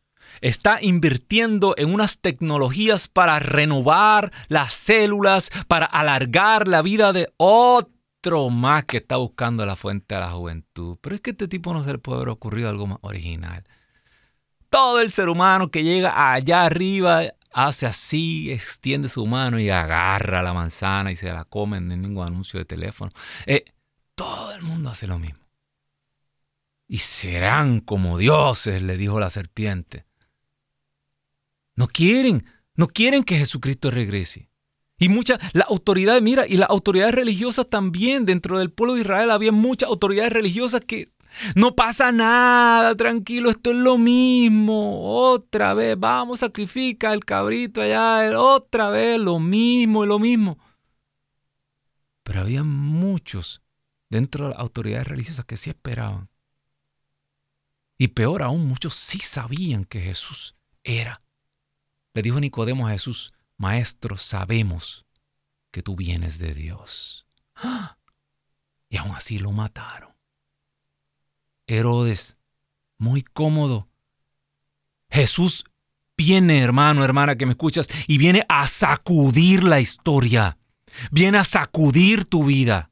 [0.42, 7.34] está invirtiendo en unas tecnologías para renovar las células, para alargar la vida de
[8.50, 10.98] más que está buscando la fuente de la juventud.
[11.02, 13.64] Pero es que este tipo no se le puede haber ocurrido algo más original.
[14.70, 20.44] Todo el ser humano que llega allá arriba hace así, extiende su mano y agarra
[20.44, 23.12] la manzana y se la comen en ningún anuncio de teléfono.
[23.46, 23.66] Eh,
[24.16, 25.40] todo el mundo hace lo mismo.
[26.88, 30.06] Y serán como dioses, le dijo la serpiente.
[31.76, 34.50] No quieren, no quieren que Jesucristo regrese.
[35.00, 39.30] Y muchas, la autoridad, mira, y las autoridades religiosas también, dentro del pueblo de Israel
[39.30, 41.12] había muchas autoridades religiosas que
[41.56, 48.40] no pasa nada, tranquilo, esto es lo mismo, otra vez, vamos, sacrifica el cabrito allá,
[48.40, 50.58] otra vez, lo mismo lo mismo.
[52.24, 53.62] Pero había muchos
[54.10, 56.30] dentro de las autoridades religiosas que sí esperaban.
[57.98, 61.22] Y peor aún, muchos sí sabían que Jesús era.
[62.14, 65.06] Le dijo Nicodemo a Jesús, Maestro, sabemos
[65.72, 67.26] que tú vienes de Dios.
[68.90, 70.14] Y aún así lo mataron.
[71.66, 72.38] Herodes,
[72.98, 73.90] muy cómodo.
[75.10, 75.66] Jesús
[76.16, 80.58] viene, hermano, hermana, que me escuchas, y viene a sacudir la historia.
[81.12, 82.92] Viene a sacudir tu vida.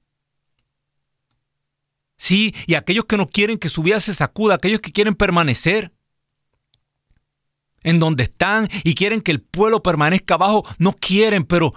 [2.18, 5.95] Sí, y aquellos que no quieren que su vida se sacuda, aquellos que quieren permanecer,
[7.86, 10.66] en donde están y quieren que el pueblo permanezca abajo.
[10.80, 11.74] No quieren, pero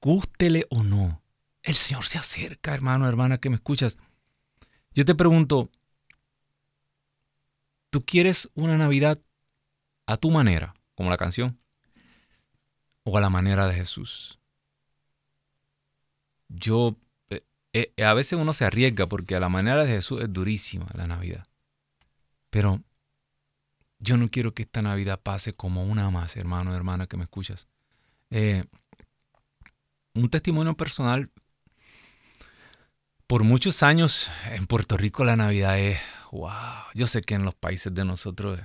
[0.00, 1.22] gústele o no.
[1.62, 3.96] El Señor se acerca, hermano, hermana, que me escuchas.
[4.92, 5.70] Yo te pregunto,
[7.88, 9.18] ¿tú quieres una Navidad
[10.06, 11.58] a tu manera, como la canción?
[13.02, 14.38] ¿O a la manera de Jesús?
[16.48, 16.96] Yo,
[17.30, 20.86] eh, eh, a veces uno se arriesga porque a la manera de Jesús es durísima
[20.92, 21.46] la Navidad.
[22.50, 22.82] Pero
[24.04, 27.66] yo no quiero que esta Navidad pase como una más, hermano, hermana, que me escuchas.
[28.30, 28.64] Eh,
[30.14, 31.30] un testimonio personal.
[33.26, 35.98] Por muchos años en Puerto Rico la Navidad es,
[36.30, 36.50] wow,
[36.94, 38.60] yo sé que en los países de nosotros,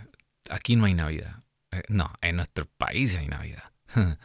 [0.49, 1.43] aquí no hay Navidad.
[1.71, 3.71] Eh, no, en nuestro país hay Navidad.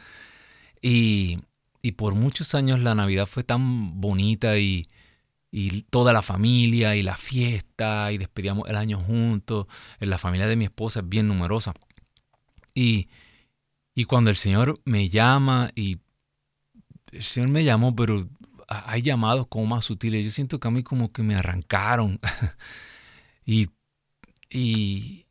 [0.81, 1.39] y,
[1.81, 4.85] y, por muchos años la Navidad fue tan bonita y,
[5.57, 9.67] y toda la familia y la fiesta y despedíamos el año juntos.
[10.01, 11.73] La familia de mi esposa es bien numerosa.
[12.73, 13.07] Y,
[13.93, 15.99] y cuando el Señor me llama y
[17.13, 18.27] el Señor me llamó, pero
[18.67, 20.25] hay llamados como más sutiles.
[20.25, 22.19] Yo siento que a mí como que me arrancaron.
[23.45, 23.69] y,
[24.49, 25.25] y,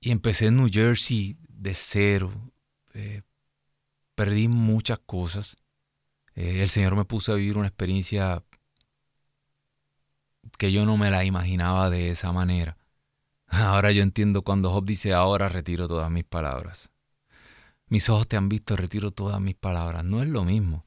[0.00, 2.32] y, empecé en New Jersey de cero.
[2.94, 3.20] Eh,
[4.14, 5.58] perdí muchas cosas.
[6.36, 8.42] Eh, el Señor me puso a vivir una experiencia
[10.56, 12.76] que yo no me la imaginaba de esa manera.
[13.46, 16.90] Ahora yo entiendo cuando Job dice, ahora retiro todas mis palabras.
[17.86, 20.04] Mis ojos te han visto, retiro todas mis palabras.
[20.04, 20.86] No es lo mismo.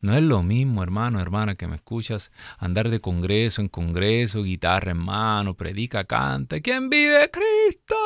[0.00, 4.92] No es lo mismo, hermano, hermana, que me escuchas andar de congreso en congreso, guitarra
[4.92, 6.60] en mano, predica, canta.
[6.60, 7.96] ¿Quién vive Cristo?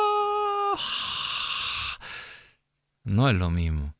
[3.03, 3.93] No es lo mismo.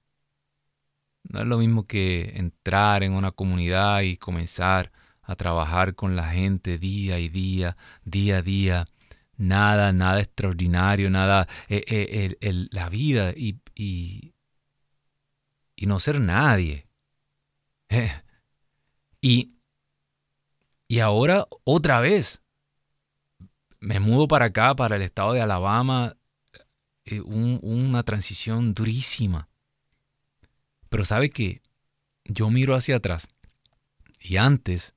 [1.24, 4.92] No es lo mismo que entrar en una comunidad y comenzar
[5.24, 8.88] a trabajar con la gente día y día, día a día.
[9.38, 11.84] Nada, nada extraordinario, nada, eh,
[12.40, 14.34] eh, la vida y, y,
[15.88, 16.88] no ser nadie.
[19.22, 19.56] y,
[20.88, 22.44] y ahora otra vez
[23.80, 26.16] me mudo para acá, para el estado de Alabama,
[27.06, 29.50] eh, una transición durísima.
[30.90, 31.62] Pero sabe que
[32.26, 33.28] yo miro hacia atrás
[34.20, 34.94] y antes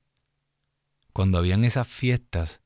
[1.15, 2.61] cuando habían esas fiestas,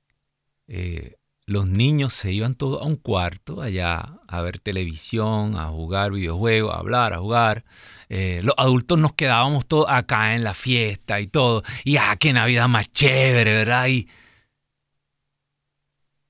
[0.67, 6.11] eh, los niños se iban todos a un cuarto allá a ver televisión, a jugar
[6.11, 7.63] videojuegos, a hablar, a jugar.
[8.09, 11.61] Eh, los adultos nos quedábamos todos acá en la fiesta y todo.
[11.83, 13.87] Y ah, qué Navidad más chévere, ¿verdad?
[13.87, 14.09] Y,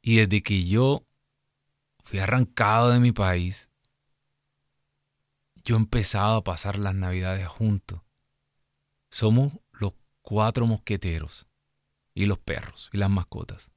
[0.01, 1.05] y desde que yo
[2.03, 3.69] fui arrancado de mi país,
[5.63, 8.01] yo he empezado a pasar las Navidades juntos.
[9.09, 11.48] Somos los cuatro mosqueteros
[12.19, 13.71] y los perros y las mascotas.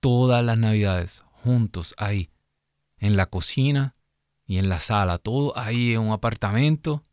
[0.00, 2.30] Todas las navidades juntos ahí,
[2.98, 3.94] en la cocina
[4.44, 7.04] y en la sala, todo ahí en un apartamento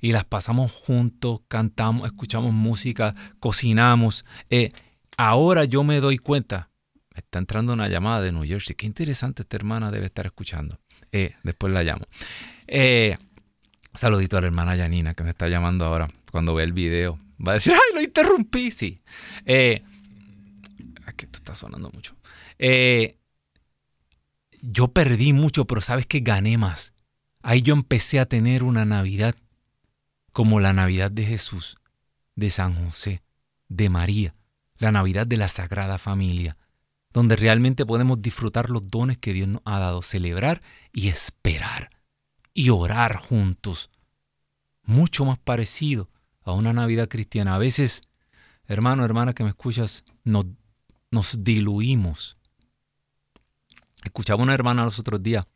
[0.00, 4.24] y las pasamos juntos, cantamos, escuchamos música, cocinamos.
[4.48, 4.72] Eh,
[5.18, 6.70] ahora yo me doy cuenta,
[7.14, 10.80] está entrando una llamada de New Jersey, qué interesante esta hermana debe estar escuchando.
[11.12, 12.06] Eh, después la llamo.
[12.66, 13.18] Eh,
[13.92, 17.18] saludito a la hermana Janina que me está llamando ahora cuando ve el video.
[17.46, 18.70] Va a decir, ¡ay, lo interrumpí!
[18.70, 19.02] Sí.
[19.46, 19.82] Eh,
[21.06, 22.16] aquí esto está sonando mucho.
[22.58, 23.16] Eh,
[24.60, 26.92] yo perdí mucho, pero sabes que gané más.
[27.42, 29.34] Ahí yo empecé a tener una Navidad
[30.32, 31.78] como la Navidad de Jesús,
[32.36, 33.22] de San José,
[33.68, 34.34] de María,
[34.78, 36.58] la Navidad de la Sagrada Familia,
[37.12, 41.90] donde realmente podemos disfrutar los dones que Dios nos ha dado, celebrar y esperar
[42.52, 43.90] y orar juntos.
[44.82, 46.10] Mucho más parecido
[46.50, 47.54] a una Navidad cristiana.
[47.54, 48.02] A veces,
[48.66, 50.46] hermano, hermana que me escuchas, nos,
[51.10, 52.36] nos diluimos.
[54.04, 55.46] Escuchaba una hermana los otros días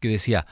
[0.00, 0.46] que decía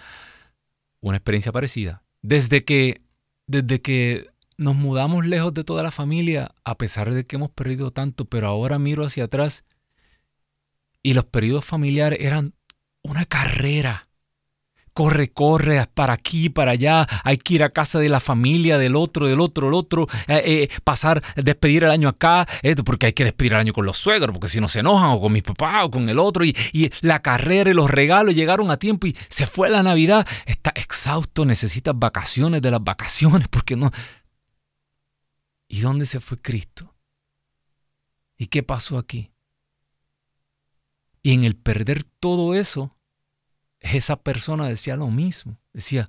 [1.01, 2.03] una experiencia parecida.
[2.23, 3.03] Desde que,
[3.47, 7.91] desde que nos mudamos lejos de toda la familia, a pesar de que hemos perdido
[7.91, 9.65] tanto, pero ahora miro hacia atrás
[11.03, 12.55] y los periodos familiares eran
[13.03, 14.09] una carrera
[14.93, 18.97] corre, corre, para aquí, para allá, hay que ir a casa de la familia, del
[18.97, 22.47] otro, del otro, del otro, eh, eh, pasar, despedir el año acá,
[22.85, 25.21] porque hay que despedir el año con los suegros, porque si no se enojan, o
[25.21, 28.71] con mis papás, o con el otro, y, y, la carrera y los regalos llegaron
[28.71, 33.77] a tiempo y se fue la Navidad, está exhausto, necesitas vacaciones de las vacaciones, porque
[33.77, 33.91] no...
[35.69, 36.95] ¿Y dónde se fue Cristo?
[38.37, 39.31] ¿Y qué pasó aquí?
[41.23, 42.97] Y en el perder todo eso,
[43.83, 45.59] esa persona decía lo mismo.
[45.73, 46.09] Decía,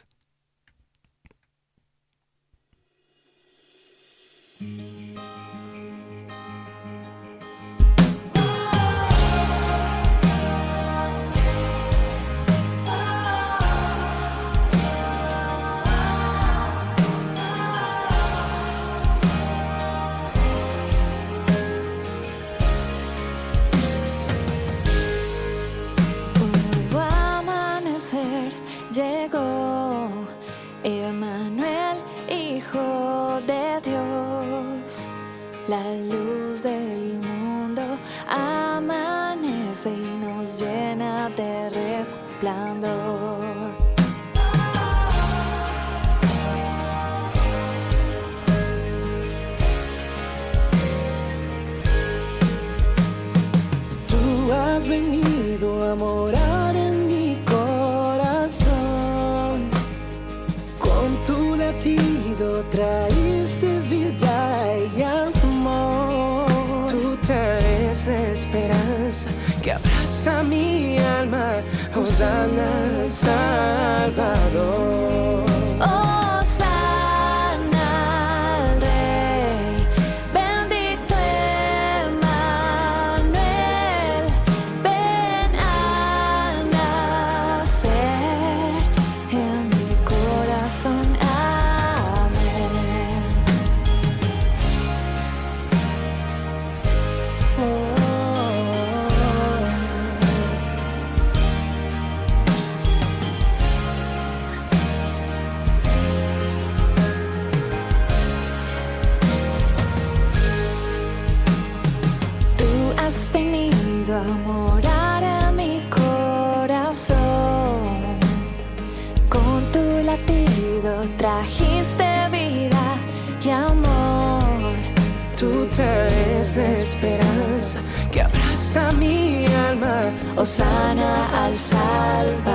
[130.42, 132.53] Sana al Salvador.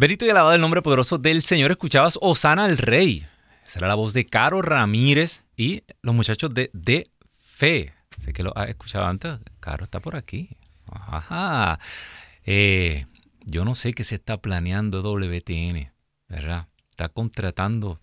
[0.00, 1.72] Bendito y alabado el nombre poderoso del Señor.
[1.72, 3.26] Escuchabas Osana el Rey.
[3.66, 7.92] Esa era la voz de Caro Ramírez y los muchachos de De Fe.
[8.18, 9.38] Sé que lo has escuchado antes.
[9.60, 10.56] Caro está por aquí.
[10.90, 11.78] Ajá.
[12.46, 13.04] Eh,
[13.44, 15.92] yo no sé qué se está planeando WTN,
[16.28, 16.68] ¿verdad?
[16.92, 18.00] Está contratando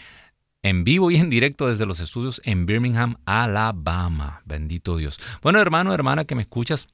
[0.63, 4.43] en vivo y en directo desde los estudios en Birmingham, Alabama.
[4.45, 5.19] Bendito Dios.
[5.43, 6.89] Bueno, hermano, hermana que me escuchas,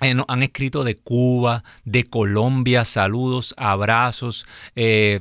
[0.00, 4.46] eh, han escrito de Cuba, de Colombia, saludos, abrazos.
[4.74, 5.20] Eh,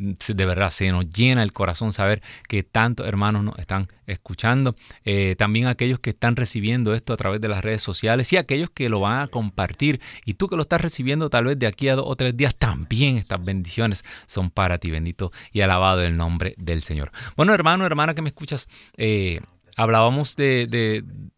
[0.00, 4.74] de verdad se nos llena el corazón saber que tantos hermanos nos están escuchando.
[5.04, 8.70] Eh, también aquellos que están recibiendo esto a través de las redes sociales y aquellos
[8.70, 10.00] que lo van a compartir.
[10.24, 12.54] Y tú que lo estás recibiendo tal vez de aquí a dos o tres días,
[12.54, 14.90] también estas bendiciones son para ti.
[14.90, 17.12] Bendito y alabado el nombre del Señor.
[17.36, 19.40] Bueno, hermano, hermana que me escuchas, eh,
[19.76, 20.66] hablábamos de,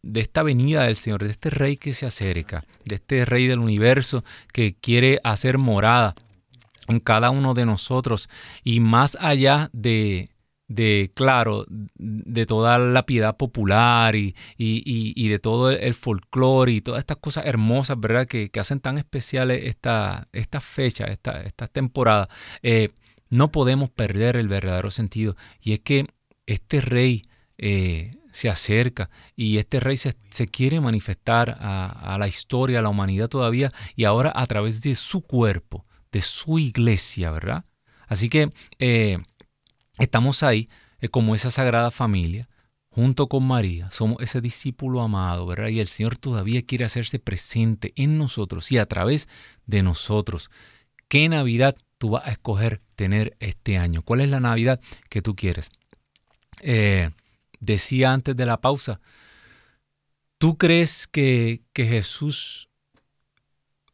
[0.03, 3.59] de, esta venida del Señor, de este rey que se acerca, de este rey del
[3.59, 6.15] universo que quiere hacer morada
[6.89, 8.29] en cada uno de nosotros
[8.65, 10.31] y más allá de,
[10.69, 17.01] de claro, de toda la piedad popular y, y, de todo el folclore y todas
[17.01, 18.27] estas cosas hermosas, ¿verdad?
[18.27, 22.29] Que, hacen tan especiales esta, esta fecha, esta, esta temporada,
[22.63, 22.91] eh,
[23.29, 25.37] no podemos perder el verdadero sentido.
[25.61, 26.07] Y es que
[26.47, 27.23] este rey
[27.59, 30.15] eh, se acerca y este rey se,
[30.51, 34.95] quiere manifestar a, a la historia, a la humanidad todavía y ahora a través de
[34.95, 37.65] su cuerpo de su iglesia, ¿verdad?
[38.07, 39.19] Así que eh,
[39.99, 40.69] estamos ahí
[41.01, 42.49] eh, como esa sagrada familia,
[42.91, 45.69] junto con María, somos ese discípulo amado, ¿verdad?
[45.69, 49.29] Y el Señor todavía quiere hacerse presente en nosotros y a través
[49.67, 50.51] de nosotros.
[51.09, 54.03] ¿Qué Navidad tú vas a escoger tener este año?
[54.03, 55.71] ¿Cuál es la Navidad que tú quieres?
[56.61, 57.11] Eh,
[57.61, 59.01] decía antes de la pausa,
[60.37, 62.69] ¿tú crees que, que Jesús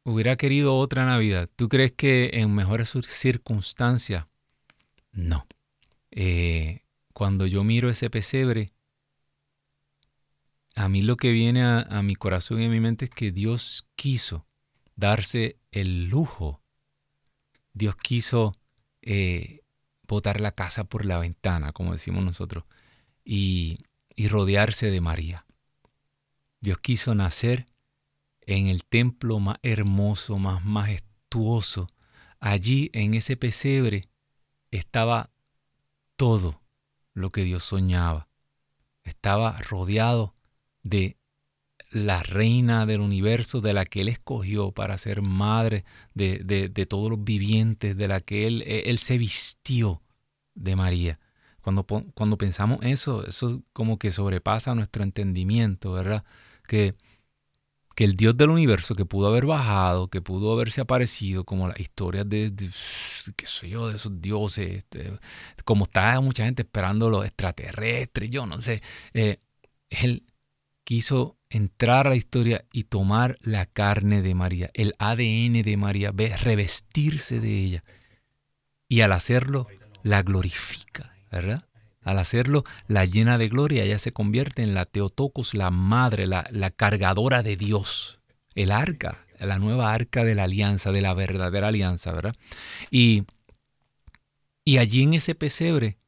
[0.08, 4.26] hubiera querido otra Navidad, ¿tú crees que en mejores circunstancias?
[5.12, 5.46] No.
[6.10, 6.80] Eh,
[7.12, 8.72] cuando yo miro ese pesebre,
[10.74, 13.86] a mí lo que viene a, mi corazón y a mi mente es que Dios
[13.96, 14.46] quiso
[14.96, 16.62] darse el lujo.
[17.72, 18.56] Dios quiso
[19.02, 19.60] eh,
[20.06, 22.64] botar la casa por la ventana, como decimos nosotros,
[23.24, 23.78] y,
[24.14, 25.44] y rodearse de María.
[26.60, 27.66] Dios quiso nacer
[28.48, 31.86] en el templo más hermoso, más majestuoso.
[32.40, 34.08] Allí en ese pesebre
[34.70, 35.30] estaba
[36.16, 36.62] todo
[37.12, 38.28] lo que Dios soñaba.
[39.04, 40.34] Estaba rodeado
[40.82, 41.18] de
[41.90, 45.84] la reina del universo de la que Él escogió para ser madre
[46.14, 50.00] de, todos los vivientes, de la que Él, él se vistió
[50.54, 51.20] de María.
[51.60, 56.24] Cuando, cuando pensamos eso, eso como que sobrepasa nuestro entendimiento, ¿verdad?
[56.66, 56.94] Que
[57.98, 61.80] que el Dios del universo que pudo haber bajado, que pudo haberse aparecido, como las
[61.80, 62.48] historias de,
[63.34, 65.18] qué sé yo, de esos dioses, este,
[65.64, 68.82] como está mucha gente esperando los extraterrestres, yo no sé,
[69.14, 69.38] eh,
[69.90, 70.22] él
[70.84, 76.12] quiso entrar a la historia y tomar la carne de María, el ADN de María,
[76.12, 77.84] revestirse de ella.
[78.86, 79.66] Y al hacerlo,
[80.04, 81.67] la glorifica, ¿verdad?
[82.02, 86.46] Al hacerlo, la llena de gloria, ella se convierte en la Teotocos, la madre, la,
[86.50, 88.20] la cargadora de Dios,
[88.54, 92.34] el arca, la nueva arca de la alianza, de la verdadera alianza, ¿verdad?
[92.90, 93.24] Y,
[94.64, 95.98] y allí en ese pesebre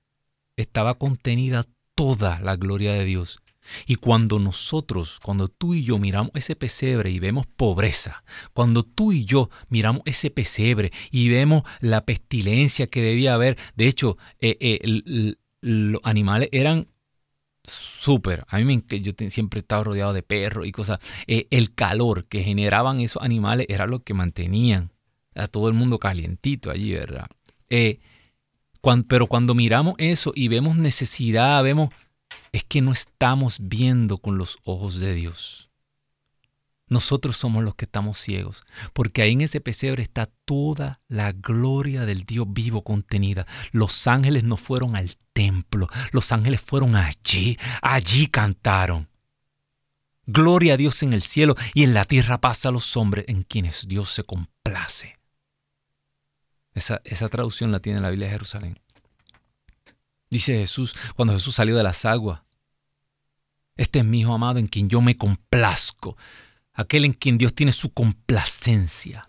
[0.56, 1.64] estaba contenida
[1.94, 3.40] toda la gloria de Dios.
[3.86, 9.12] Y cuando nosotros, cuando tú y yo miramos ese pesebre y vemos pobreza, cuando tú
[9.12, 14.56] y yo miramos ese pesebre y vemos la pestilencia que debía haber, de hecho, eh,
[14.60, 16.88] eh, los animales eran
[17.62, 18.44] súper.
[18.48, 20.98] A mí me, yo siempre he estado rodeado de perros y cosas.
[21.26, 24.90] Eh, el calor que generaban esos animales era lo que mantenían
[25.34, 27.26] a todo el mundo calientito allí, ¿verdad?
[27.68, 28.00] Eh,
[29.08, 31.90] pero cuando miramos eso y vemos necesidad, vemos,
[32.52, 35.69] es que no estamos viendo con los ojos de Dios.
[36.90, 42.04] Nosotros somos los que estamos ciegos, porque ahí en ese pesebre está toda la gloria
[42.04, 43.46] del Dios vivo contenida.
[43.70, 49.08] Los ángeles no fueron al templo, los ángeles fueron allí, allí cantaron.
[50.26, 53.44] Gloria a Dios en el cielo y en la tierra paz a los hombres en
[53.44, 55.16] quienes Dios se complace.
[56.74, 58.80] Esa, esa traducción la tiene la Biblia de Jerusalén.
[60.28, 62.42] Dice Jesús, cuando Jesús salió de las aguas,
[63.76, 66.16] este es mi Hijo amado en quien yo me complazco,
[66.74, 69.26] aquel en quien Dios tiene su complacencia,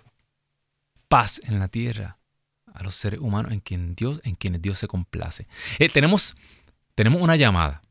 [1.08, 2.18] paz en la tierra
[2.74, 5.48] a los seres humanos en, quien Dios, en quienes Dios se complace.
[5.80, 6.36] Eh, tenemos,
[6.96, 7.82] tenemos una llamada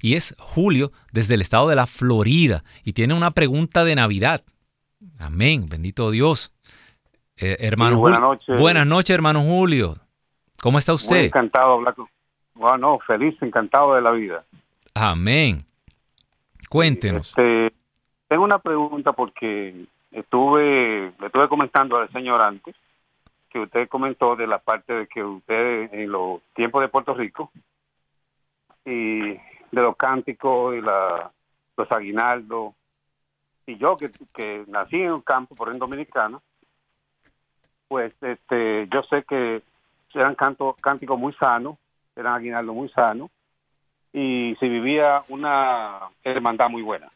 [0.00, 4.42] y es Julio desde el estado de la Florida y tiene una pregunta de Navidad.
[5.18, 6.52] Amén, bendito Dios.
[7.36, 8.58] Eh, hermano buenas noches.
[8.58, 9.94] Buenas noches, hermano Julio.
[10.62, 11.16] ¿Cómo está usted?
[11.16, 11.94] Muy encantado hablar
[12.54, 14.44] Bueno, feliz, encantado de la vida.
[14.94, 15.64] Amén.
[16.68, 17.28] Cuéntenos.
[17.28, 17.72] Este,
[18.30, 22.76] tengo una pregunta porque estuve, le estuve comentando al señor antes
[23.50, 27.50] que usted comentó de la parte de que usted en los tiempos de Puerto Rico
[28.84, 31.32] y de los cánticos y la,
[31.76, 32.72] los aguinaldos
[33.66, 36.40] y yo que, nací en un campo por en dominicano
[37.88, 39.60] pues este yo sé que
[40.14, 41.78] eran canto, cánticos muy sanos
[42.14, 43.28] eran aguinaldos muy sanos
[44.12, 47.10] y se vivía una hermandad muy buena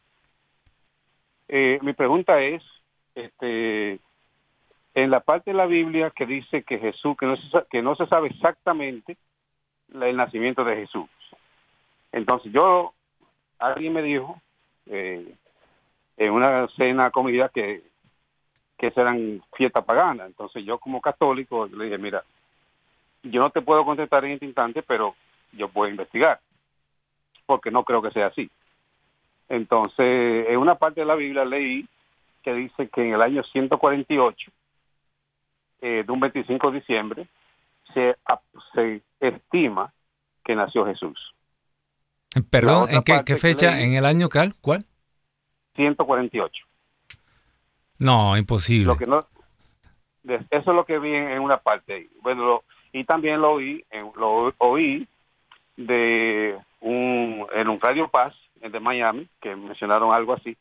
[1.48, 2.62] eh, mi pregunta es
[3.14, 4.00] este
[4.94, 7.96] en la parte de la Biblia que dice que Jesús, que no se, que no
[7.96, 9.16] se sabe exactamente
[9.92, 11.08] el nacimiento de Jesús.
[12.12, 12.94] Entonces yo,
[13.58, 14.40] alguien me dijo
[14.86, 15.34] eh,
[16.16, 17.82] en una cena comida que,
[18.78, 20.28] que serán fiestas paganas.
[20.28, 22.22] Entonces yo como católico le dije, mira,
[23.24, 25.16] yo no te puedo contestar en este instante, pero
[25.52, 26.40] yo puedo investigar,
[27.46, 28.48] porque no creo que sea así.
[29.48, 31.86] Entonces, en una parte de la Biblia leí
[32.42, 34.50] que dice que en el año 148
[35.80, 37.26] eh, de un 25 de diciembre,
[37.92, 38.16] se,
[38.74, 39.92] se estima
[40.44, 41.34] que nació Jesús.
[42.50, 43.80] Perdón, ¿en qué, fecha?
[43.80, 44.54] ¿En el año cuál?
[44.60, 44.84] ¿Cuál?
[45.76, 46.64] 148.
[47.98, 48.86] No, imposible.
[48.86, 49.20] Lo que no,
[50.24, 52.08] eso es lo que vi en, una parte.
[52.22, 53.84] Bueno, y también lo oí,
[54.16, 55.06] lo oí
[55.76, 58.34] de un, en un Radio Paz
[58.70, 60.56] de Miami, que mencionaron algo así.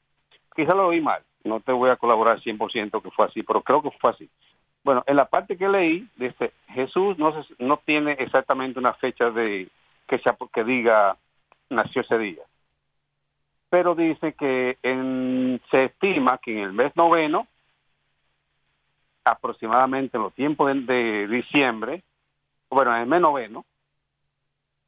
[0.56, 3.82] Quizá lo oí mal, no te voy a colaborar 100% que fue así, pero creo
[3.82, 4.30] que fue así.
[4.84, 9.70] Bueno, en la parte que leí, dice, Jesús no, no tiene exactamente una fecha de
[10.08, 11.18] que, sea, que diga
[11.70, 12.44] nació ese día.
[13.70, 14.78] Pero dice que
[15.72, 17.48] se estima que en el mes noveno,
[19.26, 22.04] aproximadamente en los tiempos de, diciembre,
[22.70, 23.66] bueno, en el mes noveno,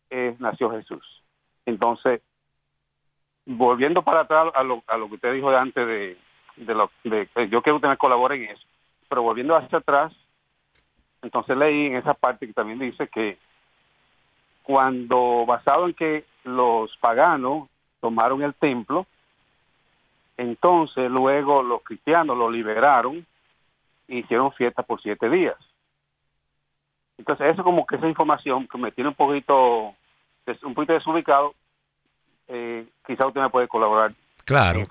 [0.09, 1.23] eh, nació Jesús.
[1.65, 2.21] Entonces,
[3.45, 6.17] volviendo para atrás a lo, a lo que usted dijo antes de,
[6.57, 8.65] de lo de, yo quiero que usted me colabore en eso
[9.07, 10.13] pero volviendo hacia atrás,
[11.21, 13.37] entonces leí en esa parte que también dice que
[14.63, 17.69] cuando basado en que los paganos
[18.01, 19.05] tomaron el templo,
[20.37, 23.25] entonces luego los cristianos lo liberaron
[24.07, 25.55] e hicieron fiesta por siete días.
[27.17, 29.95] Entonces eso como que esa información que me tiene un poquito
[30.63, 31.55] un poquito desubicado,
[32.47, 34.13] eh, quizá usted me puede colaborar.
[34.45, 34.83] Claro.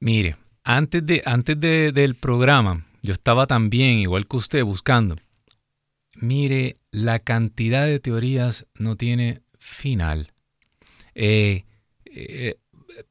[0.00, 5.16] Mire, antes, de, antes de, del programa, yo estaba también, igual que usted, buscando.
[6.14, 10.32] Mire, la cantidad de teorías no tiene final.
[11.14, 11.64] Eh,
[12.04, 12.56] eh,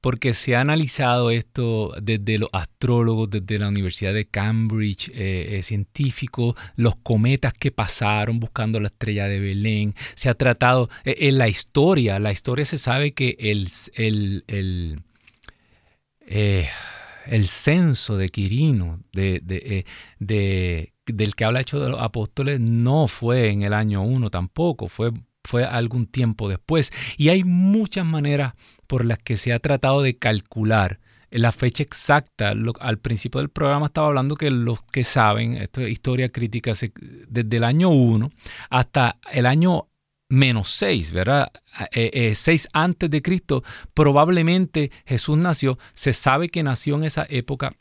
[0.01, 6.55] porque se ha analizado esto desde los astrólogos, desde la Universidad de Cambridge, eh, científicos,
[6.75, 9.95] los cometas que pasaron buscando la estrella de Belén.
[10.15, 15.01] Se ha tratado en la historia, la historia se sabe que el, el, el
[17.29, 19.83] el censo de Quirino, de, eh,
[20.19, 24.87] de, del que habla hecho de los apóstoles, no fue en el año 1 tampoco,
[24.87, 25.11] fue,
[25.43, 26.91] fue algún tiempo después.
[27.17, 28.53] Y hay muchas maneras
[28.89, 32.53] por las que se ha tratado de calcular la fecha exacta.
[32.79, 36.73] al principio del programa estaba hablando que los que saben, esto es historia crítica,
[37.27, 38.31] desde el año 1
[38.71, 39.89] hasta el año
[40.27, 41.51] menos 6, ¿verdad?
[41.91, 43.63] 6 eh, eh, antes de Cristo,
[43.93, 47.71] probablemente Jesús nació, se sabe que nació en esa época.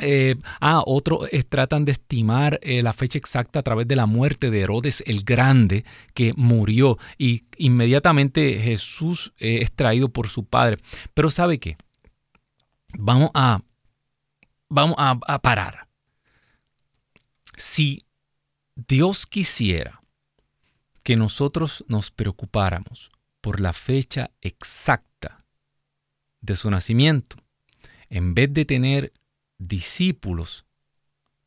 [0.00, 4.60] Eh, ah, otros tratan de estimar la fecha exacta a través de la muerte de
[4.60, 5.84] Herodes el Grande,
[6.14, 10.78] que murió y inmediatamente Jesús es traído por su padre.
[11.14, 11.76] Pero ¿sabe qué?
[12.98, 13.62] Vamos a,
[14.68, 15.86] vamos a parar.
[17.56, 18.02] Si
[18.74, 20.00] Dios quisiera
[21.02, 25.44] que nosotros nos preocupáramos por la fecha exacta
[26.40, 27.36] de su nacimiento,
[28.08, 29.12] en vez de tener
[29.60, 30.64] discípulos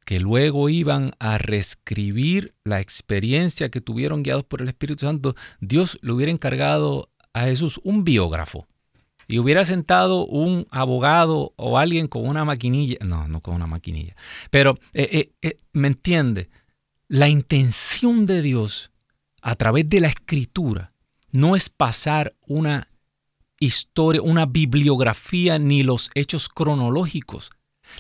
[0.05, 5.97] que luego iban a reescribir la experiencia que tuvieron guiados por el Espíritu Santo, Dios
[6.01, 8.68] le hubiera encargado a Jesús un biógrafo
[9.28, 14.16] y hubiera sentado un abogado o alguien con una maquinilla, no, no con una maquinilla,
[14.49, 16.49] pero eh, eh, eh, me entiende,
[17.07, 18.91] la intención de Dios
[19.41, 20.93] a través de la escritura
[21.32, 22.89] no es pasar una
[23.59, 27.51] historia, una bibliografía ni los hechos cronológicos.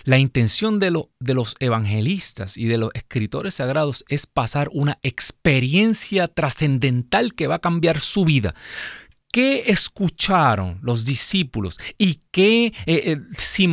[0.03, 7.33] La intención de, los evangelistas y de los escritores sagrados es pasar una experiencia trascendental
[7.33, 8.53] que va a cambiar su vida.
[9.33, 11.79] ¿Qué escucharon los discípulos?
[11.97, 13.67] ¿Y qué eh, eh, si,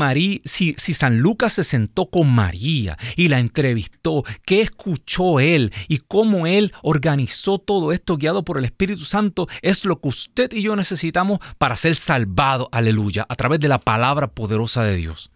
[0.46, 4.24] si, si, San Lucas se sentó con María y la entrevistó?
[4.46, 5.70] ¿Qué escuchó él?
[5.86, 9.48] ¿Y cómo él organizó todo esto guiado por el Espíritu Santo?
[9.60, 13.80] Es lo que usted y yo necesitamos para ser salvados, aleluya, a través de la
[13.80, 15.30] palabra poderosa de Dios.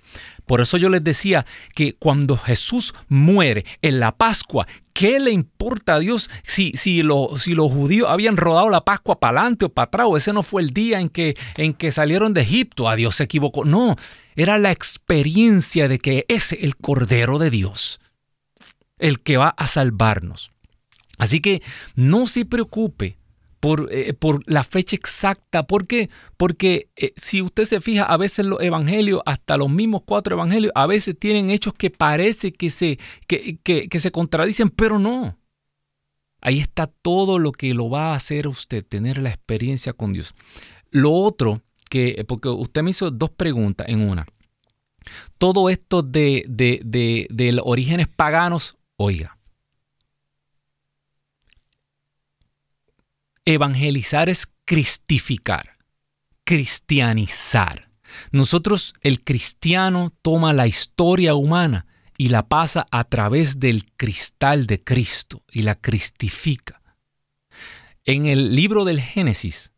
[0.47, 5.95] Por eso yo les decía que cuando Jesús muere en la Pascua, ¿qué le importa
[5.95, 7.03] a Dios si, si,
[7.39, 10.07] si los judíos habían rodado la Pascua para adelante o para atrás?
[10.17, 12.89] ese no fue el día en que, en que salieron de Egipto.
[12.89, 13.65] A Dios se equivocó.
[13.65, 13.97] No,
[14.37, 18.01] era la experiencia de que ese es el Cordero de Dios,
[18.99, 20.51] el que va a salvarnos.
[21.19, 21.63] Así que
[21.95, 23.19] no se preocupe
[23.91, 25.67] eh, por, la fecha exacta.
[25.67, 26.11] ¿Por qué?
[26.37, 30.73] Porque eh, si usted se fija, a veces los evangelios, hasta los mismos cuatro evangelios,
[30.75, 35.39] a veces tienen hechos que parece que se, que, que se contradicen, pero no.
[36.41, 40.35] Ahí está todo lo que lo va a hacer usted, tener la experiencia con Dios.
[40.91, 44.27] Lo otro, que, porque usted me hizo dos preguntas en una.
[45.39, 46.81] Todo esto de, de,
[47.31, 49.39] de orígenes paganos, oiga,
[53.47, 55.77] Evangelizar es cristificar,
[56.45, 57.91] cristianizar.
[58.33, 61.87] Nosotros, el cristiano, toma la historia humana
[62.17, 66.81] y la pasa a través del cristal de Cristo y la cristifica.
[68.05, 69.73] En el libro del Génesis,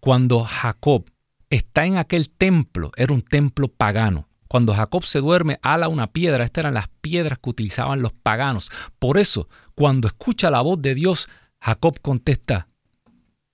[0.00, 1.10] cuando Jacob
[1.50, 4.28] está en aquel templo, era un templo pagano.
[4.48, 6.44] Cuando Jacob se duerme, ala una piedra.
[6.44, 8.70] Estas eran las piedras que utilizaban los paganos.
[8.98, 11.28] Por eso, cuando escucha la voz de Dios,
[11.60, 12.69] Jacob contesta,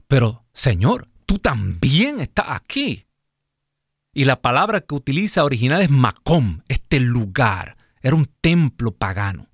[0.09, 3.07] pero Señor, tú también estás aquí.
[4.12, 7.76] Y la palabra que utiliza original es Macom, este lugar.
[8.00, 9.48] Era un templo pagano.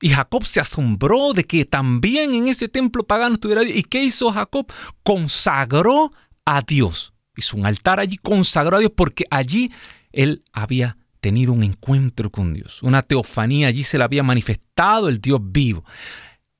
[0.00, 3.78] Y Jacob se asombró de que también en ese templo pagano estuviera Dios.
[3.78, 4.70] ¿Y qué hizo Jacob?
[5.02, 6.10] Consagró
[6.44, 7.14] a Dios.
[7.36, 9.72] Hizo un altar allí, consagró a Dios porque allí
[10.12, 12.82] él había tenido un encuentro con Dios.
[12.82, 15.84] Una teofanía, allí se le había manifestado el Dios vivo.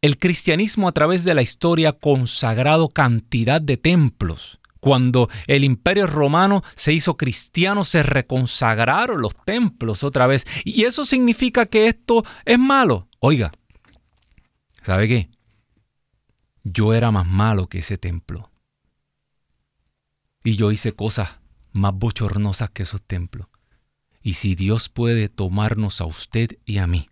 [0.05, 4.61] El cristianismo a través de la historia ha consagrado cantidad de templos.
[4.79, 10.45] Cuando el imperio romano se hizo cristiano, se reconsagraron los templos otra vez.
[10.63, 13.09] ¿Y eso significa que esto es malo?
[13.19, 13.51] Oiga,
[14.83, 15.31] ¿sabe qué?
[16.65, 18.51] Yo era más malo que ese templo.
[20.45, 21.31] Y yo hice cosas
[21.73, 23.49] más bochornosas que esos templos.
[24.21, 27.07] Y si Dios puede tomarnos a usted y a mí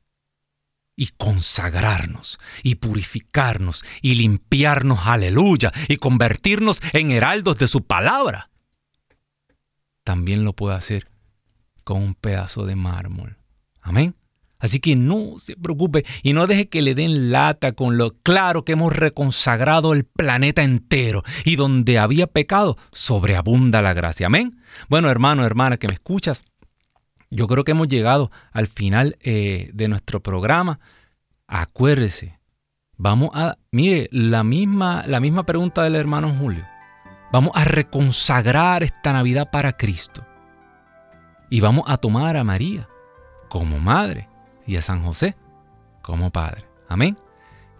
[1.02, 8.50] y consagrarnos y purificarnos y limpiarnos, aleluya, y convertirnos en heraldos de su palabra.
[10.04, 11.08] También lo puede hacer
[11.82, 13.36] con un pedazo de mármol.
[13.80, 14.14] Amén.
[14.60, 18.64] Así que no se preocupe y no deje que le den lata con lo claro
[18.64, 24.28] que hemos reconsagrado el planeta entero y donde había pecado sobreabunda la gracia.
[24.28, 24.60] Amén.
[24.88, 26.44] Bueno, hermano, hermana, que me escuchas,
[27.32, 30.80] yo creo que hemos llegado al final eh, de nuestro programa.
[31.46, 32.38] Acuérdese,
[32.98, 36.64] vamos a, mire, la misma, la misma pregunta del hermano Julio.
[37.32, 40.26] Vamos a reconsagrar esta Navidad para Cristo.
[41.48, 42.86] Y vamos a tomar a María
[43.48, 44.28] como madre
[44.66, 45.34] y a San José
[46.02, 46.66] como padre.
[46.86, 47.16] Amén.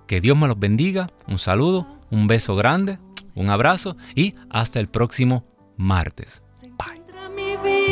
[0.07, 1.09] Que Dios me los bendiga.
[1.27, 2.99] Un saludo, un beso grande,
[3.35, 5.45] un abrazo y hasta el próximo
[5.77, 6.43] martes.
[6.63, 7.92] Bye.